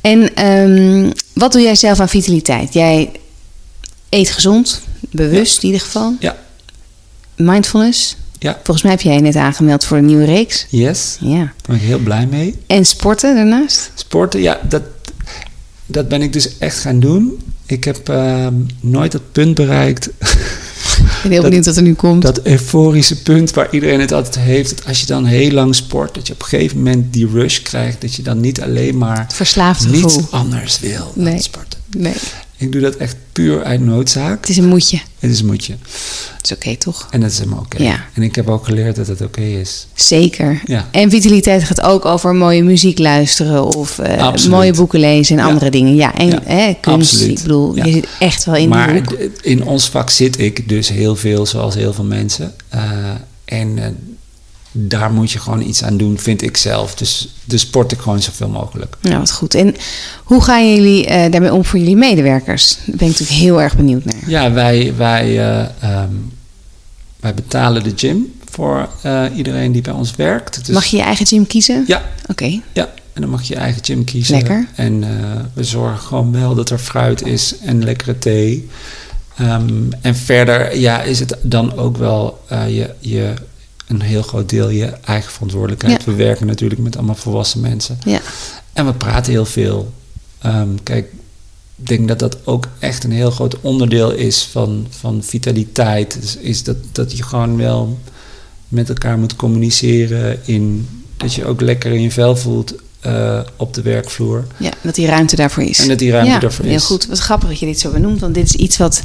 [0.00, 2.74] En ehm, wat doe jij zelf aan vitaliteit?
[2.74, 3.10] Jij
[4.08, 6.16] eet gezond, bewust in ieder geval.
[6.20, 6.36] Ja.
[7.36, 8.16] Mindfulness.
[8.38, 8.52] Ja.
[8.64, 10.66] Volgens mij heb jij je net aangemeld voor een nieuwe reeks.
[10.70, 11.36] Yes, Ja.
[11.38, 12.54] daar ben ik heel blij mee.
[12.66, 13.90] En sporten daarnaast?
[13.94, 14.82] Sporten, ja, dat,
[15.86, 17.40] dat ben ik dus echt gaan doen.
[17.66, 20.61] Ik heb ehm, nooit dat punt bereikt, Ik
[21.22, 22.22] ben heel Dat- benieuwd wat er nu komt.
[22.22, 24.76] dat euforische punt waar iedereen het altijd heeft.
[24.76, 27.58] Dat als je dan heel lang sport, dat je op een gegeven moment die rush
[27.62, 28.00] krijgt.
[28.00, 30.26] Dat je dan niet alleen maar Verslaafd niets gevoel.
[30.30, 31.42] anders wil Nee.
[31.42, 31.78] sporten.
[31.96, 32.14] Nee,
[32.62, 34.40] Ik doe dat echt puur uit noodzaak.
[34.40, 35.00] het is een moedje.
[35.18, 35.74] Het is een moedje.
[36.36, 37.08] Het is oké, toch?
[37.10, 37.82] En dat is helemaal oké.
[37.82, 38.04] Ja.
[38.14, 39.86] En ik heb ook geleerd dat het oké is.
[39.94, 40.60] Zeker.
[40.64, 40.88] Ja.
[40.90, 45.50] En vitaliteit gaat ook over mooie muziek luisteren of eh, mooie boeken lezen en Ja.
[45.50, 45.94] andere dingen.
[45.94, 47.12] Ja, en hè, kunst.
[47.12, 47.36] absoluut.
[47.38, 50.88] Ik bedoel, je zit echt wel in maar d- in ons vak zit ik dus
[50.88, 52.52] heel veel, zoals heel veel mensen.
[52.68, 52.80] Eh,
[53.44, 53.84] en eh,
[54.72, 56.94] daar moet je gewoon iets aan doen, vind ik zelf.
[56.94, 58.96] Dus, dus sport ik gewoon zoveel mogelijk.
[59.00, 59.54] Nou, wat goed.
[59.54, 59.74] En
[60.24, 62.76] hoe gaan jullie eh, daarmee om voor jullie medewerkers?
[62.76, 64.22] Daar ben ik natuurlijk heel erg benieuwd naar.
[64.26, 66.12] Ja, wij, wij, eh, ehm,
[67.20, 70.66] wij betalen de gym voor eh, iedereen die bij ons werkt.
[70.66, 71.84] Dus, Mag je je eigen gym kiezen?
[71.86, 72.60] Ja, Oké.
[72.72, 74.34] ja, en dan mag je je eigen gym kiezen.
[74.34, 74.66] Lekker.
[74.74, 75.00] En
[75.54, 78.68] we zorgen gewoon wel dat er fruit is en lekkere thee.
[79.36, 83.34] Ehm, en verder ja, is het dan ook wel je, je,
[84.00, 86.04] een heel groot deel je eigen verantwoordelijkheid.
[86.04, 86.10] Ja.
[86.10, 87.98] We werken natuurlijk met allemaal volwassen mensen.
[88.04, 88.20] Ja.
[88.72, 89.92] En we praten heel veel.
[90.38, 91.12] Ehm, kijk,
[91.76, 96.20] ik denk dat dat ook echt een heel groot onderdeel is van, van vitaliteit.
[96.20, 97.98] Dus is dat, dat je gewoon wel
[98.68, 100.46] met elkaar moet communiceren.
[100.46, 104.46] In, dat je ook lekker in je vel voelt eh, op de werkvloer.
[104.56, 105.78] ja, dat die ruimte daarvoor is.
[105.78, 106.84] En dat die ruimte ja, daarvoor heel is.
[106.84, 107.06] goed.
[107.06, 108.20] Wat grappig dat je dit zo benoemt.
[108.20, 109.02] Want dit is iets wat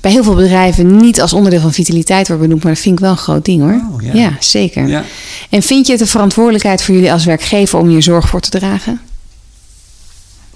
[0.00, 2.62] bij heel veel bedrijven niet als onderdeel van vitaliteit wordt benoemd.
[2.62, 3.82] Maar dat vind ik wel een groot ding hoor.
[3.92, 4.14] Oh, ja.
[4.14, 4.36] ja.
[4.40, 4.86] zeker.
[4.86, 5.04] Ja.
[5.50, 8.50] En vind je het een verantwoordelijkheid voor jullie als werkgever om hier zorg voor te
[8.50, 9.00] dragen?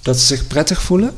[0.03, 1.15] Dat ze zich prettig voelen?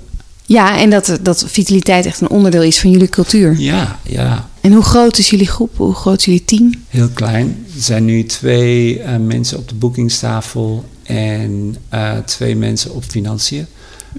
[0.46, 3.58] Ja, en dat, dat vitaliteit echt een onderdeel is van jullie cultuur.
[3.58, 4.48] Ja, ja.
[4.60, 5.76] En hoe groot is jullie groep?
[5.76, 6.74] Hoe groot is jullie team?
[6.88, 7.66] Heel klein.
[7.74, 13.66] Er zijn nu twee eh, mensen op de boekingstafel en eh, twee mensen op financiën.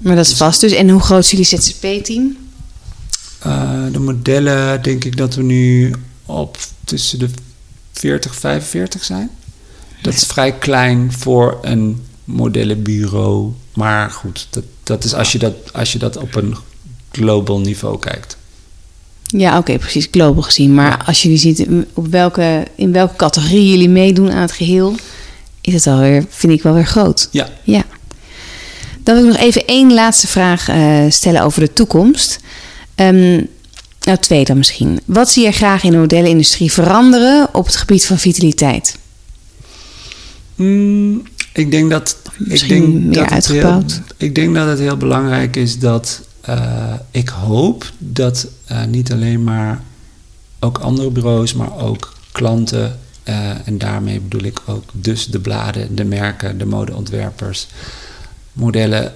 [0.02, 0.72] Maar dat is vast dus.
[0.72, 2.36] En hoe groot is jullie ZZP-team?
[3.38, 5.94] Eh, de modellen denk ik dat we nu
[6.26, 7.28] op tussen de
[7.92, 9.30] 40 45 zijn.
[10.02, 13.52] Dat is vrij klein voor een modellenbureau.
[13.74, 16.56] Maar goed, dat, dat is als je dat, als je dat op een
[17.10, 18.36] global niveau kijkt.
[19.22, 20.74] Ja, oké, precies, global gezien.
[20.74, 24.94] Maar als jullie ziet op welke, in welke categorie jullie meedoen aan het geheel,
[25.60, 27.28] is het alweer, vind ik wel weer groot.
[27.30, 27.48] Ja.
[27.62, 27.84] ja.
[29.02, 32.40] Dan wil ik nog even één laatste vraag uh, stellen over de toekomst.
[32.96, 33.48] Um,
[34.00, 35.00] nou, twee dan misschien.
[35.04, 38.98] Wat zie je graag in de modellenindustrie veranderen op het gebied van vitaliteit?
[40.54, 41.22] Mm,
[41.52, 42.16] ik denk dat.
[42.36, 43.82] Misschien ik denk meer dat uitgebouwd.
[43.82, 46.20] Het heel, ik denk dat het heel belangrijk is dat.
[46.48, 49.82] Uh, ik hoop dat uh, niet alleen maar
[50.60, 52.98] ook andere bureaus, maar ook klanten.
[53.28, 57.66] Uh, en daarmee bedoel ik ook dus de bladen, de merken, de modeontwerpers,
[58.52, 59.14] modellen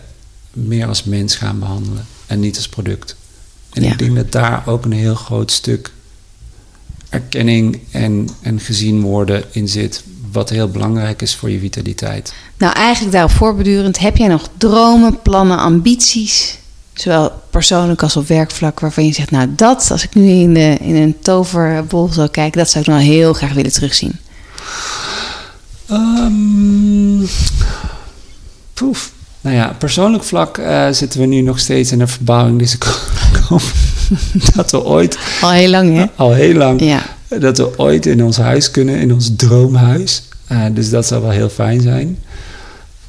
[0.52, 3.16] meer als mens gaan behandelen en niet als product.
[3.72, 3.90] En Ja.
[3.92, 5.92] ik denk dat daar ook een heel groot stuk
[7.08, 10.02] erkenning en, en gezien worden in zit.
[10.32, 12.34] Wat heel belangrijk is voor je vitaliteit.
[12.56, 16.58] Nou, eigenlijk daarop voorbedurend, heb jij nog dromen, plannen, ambities,
[16.94, 20.76] zowel persoonlijk als op werkvlak, waarvan je zegt, nou dat, als ik nu in, de,
[20.80, 24.18] in een toverbol zou kijken, dat zou ik dan heel graag willen terugzien.
[25.86, 27.26] Ehm
[28.80, 29.12] poef.
[29.40, 32.58] Nou ja, persoonlijk vlak eh, zitten we nu nog steeds in een verbouwing.
[32.58, 32.84] Dus ik
[34.54, 36.04] dat we ooit, Al heel lang, hè?
[36.16, 37.02] al heel lang, Ja.
[37.38, 40.22] dat we ooit in ons huis kunnen, in ons droomhuis.
[40.46, 42.18] Eh, dus dat zou wel heel fijn zijn.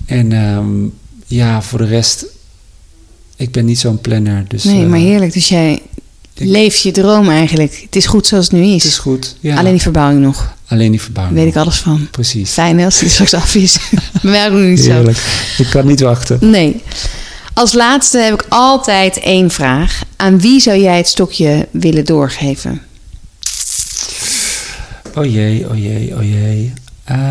[0.05, 0.65] En ehm,
[1.25, 2.25] ja, voor de rest,
[3.35, 4.45] ik ben niet zo'n planner.
[4.47, 5.33] Dus, Nee, eh, maar heerlijk.
[5.33, 5.81] Dus jij
[6.35, 7.81] leeft je droom eigenlijk.
[7.85, 8.83] Het is goed zoals het nu is.
[8.83, 9.35] Het is goed.
[9.39, 9.57] Ja.
[9.57, 10.53] Alleen die verbouwing nog.
[10.67, 11.35] Alleen die verbouwing.
[11.37, 12.07] Daar weet ik alles van.
[12.11, 12.51] Precies.
[12.51, 13.77] Fijn als die straks af is.
[14.21, 14.91] Bij mij ook nog niet zo.
[14.91, 15.17] Heerlijk.
[15.57, 16.37] Ik kan niet wachten.
[16.49, 16.81] Nee.
[17.61, 20.03] Als laatste heb ik altijd één vraag.
[20.15, 22.81] Aan wie zou jij het stokje willen doorgeven?
[25.15, 26.73] Oh jee, oh jee, oh jee.
[27.03, 27.21] Ehm,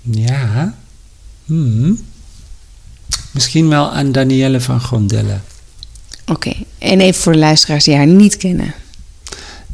[0.00, 0.74] ja.
[1.44, 2.00] Hmm.
[3.32, 5.38] Misschien wel aan Danielle van Gondelle.
[6.26, 6.52] Oké.
[6.78, 8.74] En even voor de luisteraars die haar niet kennen.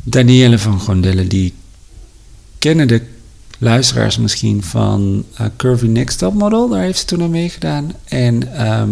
[0.02, 1.54] Danielle van Gondelle, die
[2.58, 3.11] kennen de
[3.62, 6.68] luisteraars misschien van eh, Curvy Next Top Model.
[6.68, 7.92] Daar heeft ze toen aan meegedaan.
[8.04, 8.90] En ehm,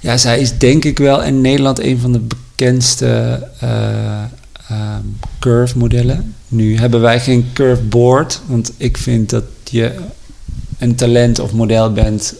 [0.00, 4.22] ja, zij is denk ik wel in Nederland een van de bekendste eh,
[4.68, 5.02] ehm,
[5.38, 6.34] curve modellen.
[6.48, 9.94] Nu hebben wij geen curve board, want ik vind dat je
[10.78, 12.34] een talent of model bent,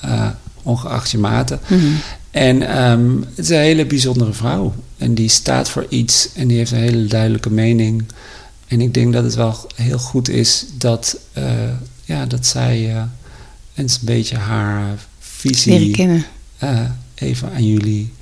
[0.00, 0.28] eh,
[0.62, 1.60] ongeacht je maten.
[1.68, 1.80] Mhm.
[2.30, 4.74] En ehm, het is een hele bijzondere vrouw.
[4.98, 8.04] En die staat voor iets en die heeft een hele duidelijke mening.
[8.72, 11.44] En ik denk dat het wel heel goed is dat, eh,
[12.04, 13.02] ja, dat zij eh,
[13.74, 16.24] eens een beetje haar visie
[16.58, 16.78] eh,
[17.14, 18.12] even aan jullie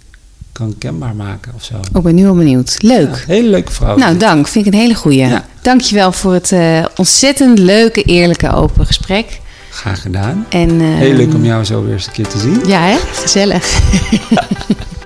[0.53, 1.75] kan kenbaar maken of zo.
[1.75, 2.77] Oh, ik ben nu al benieuwd.
[2.83, 3.15] Leuk.
[3.15, 3.97] Ja, hele leuke vrouw.
[3.97, 4.49] Nou, dank.
[4.49, 5.19] Vind ik een hele goeie.
[5.19, 5.47] Ja.
[5.63, 6.53] Dankjewel voor het
[6.97, 9.41] ontzettend leuke, eerlijke, open gesprek.
[9.71, 10.47] Graag gedaan.
[10.49, 12.67] En, Heel leuk om jou zo weer eens een keer te zien.
[12.67, 12.97] Ja, hè?
[12.97, 13.81] Gezellig.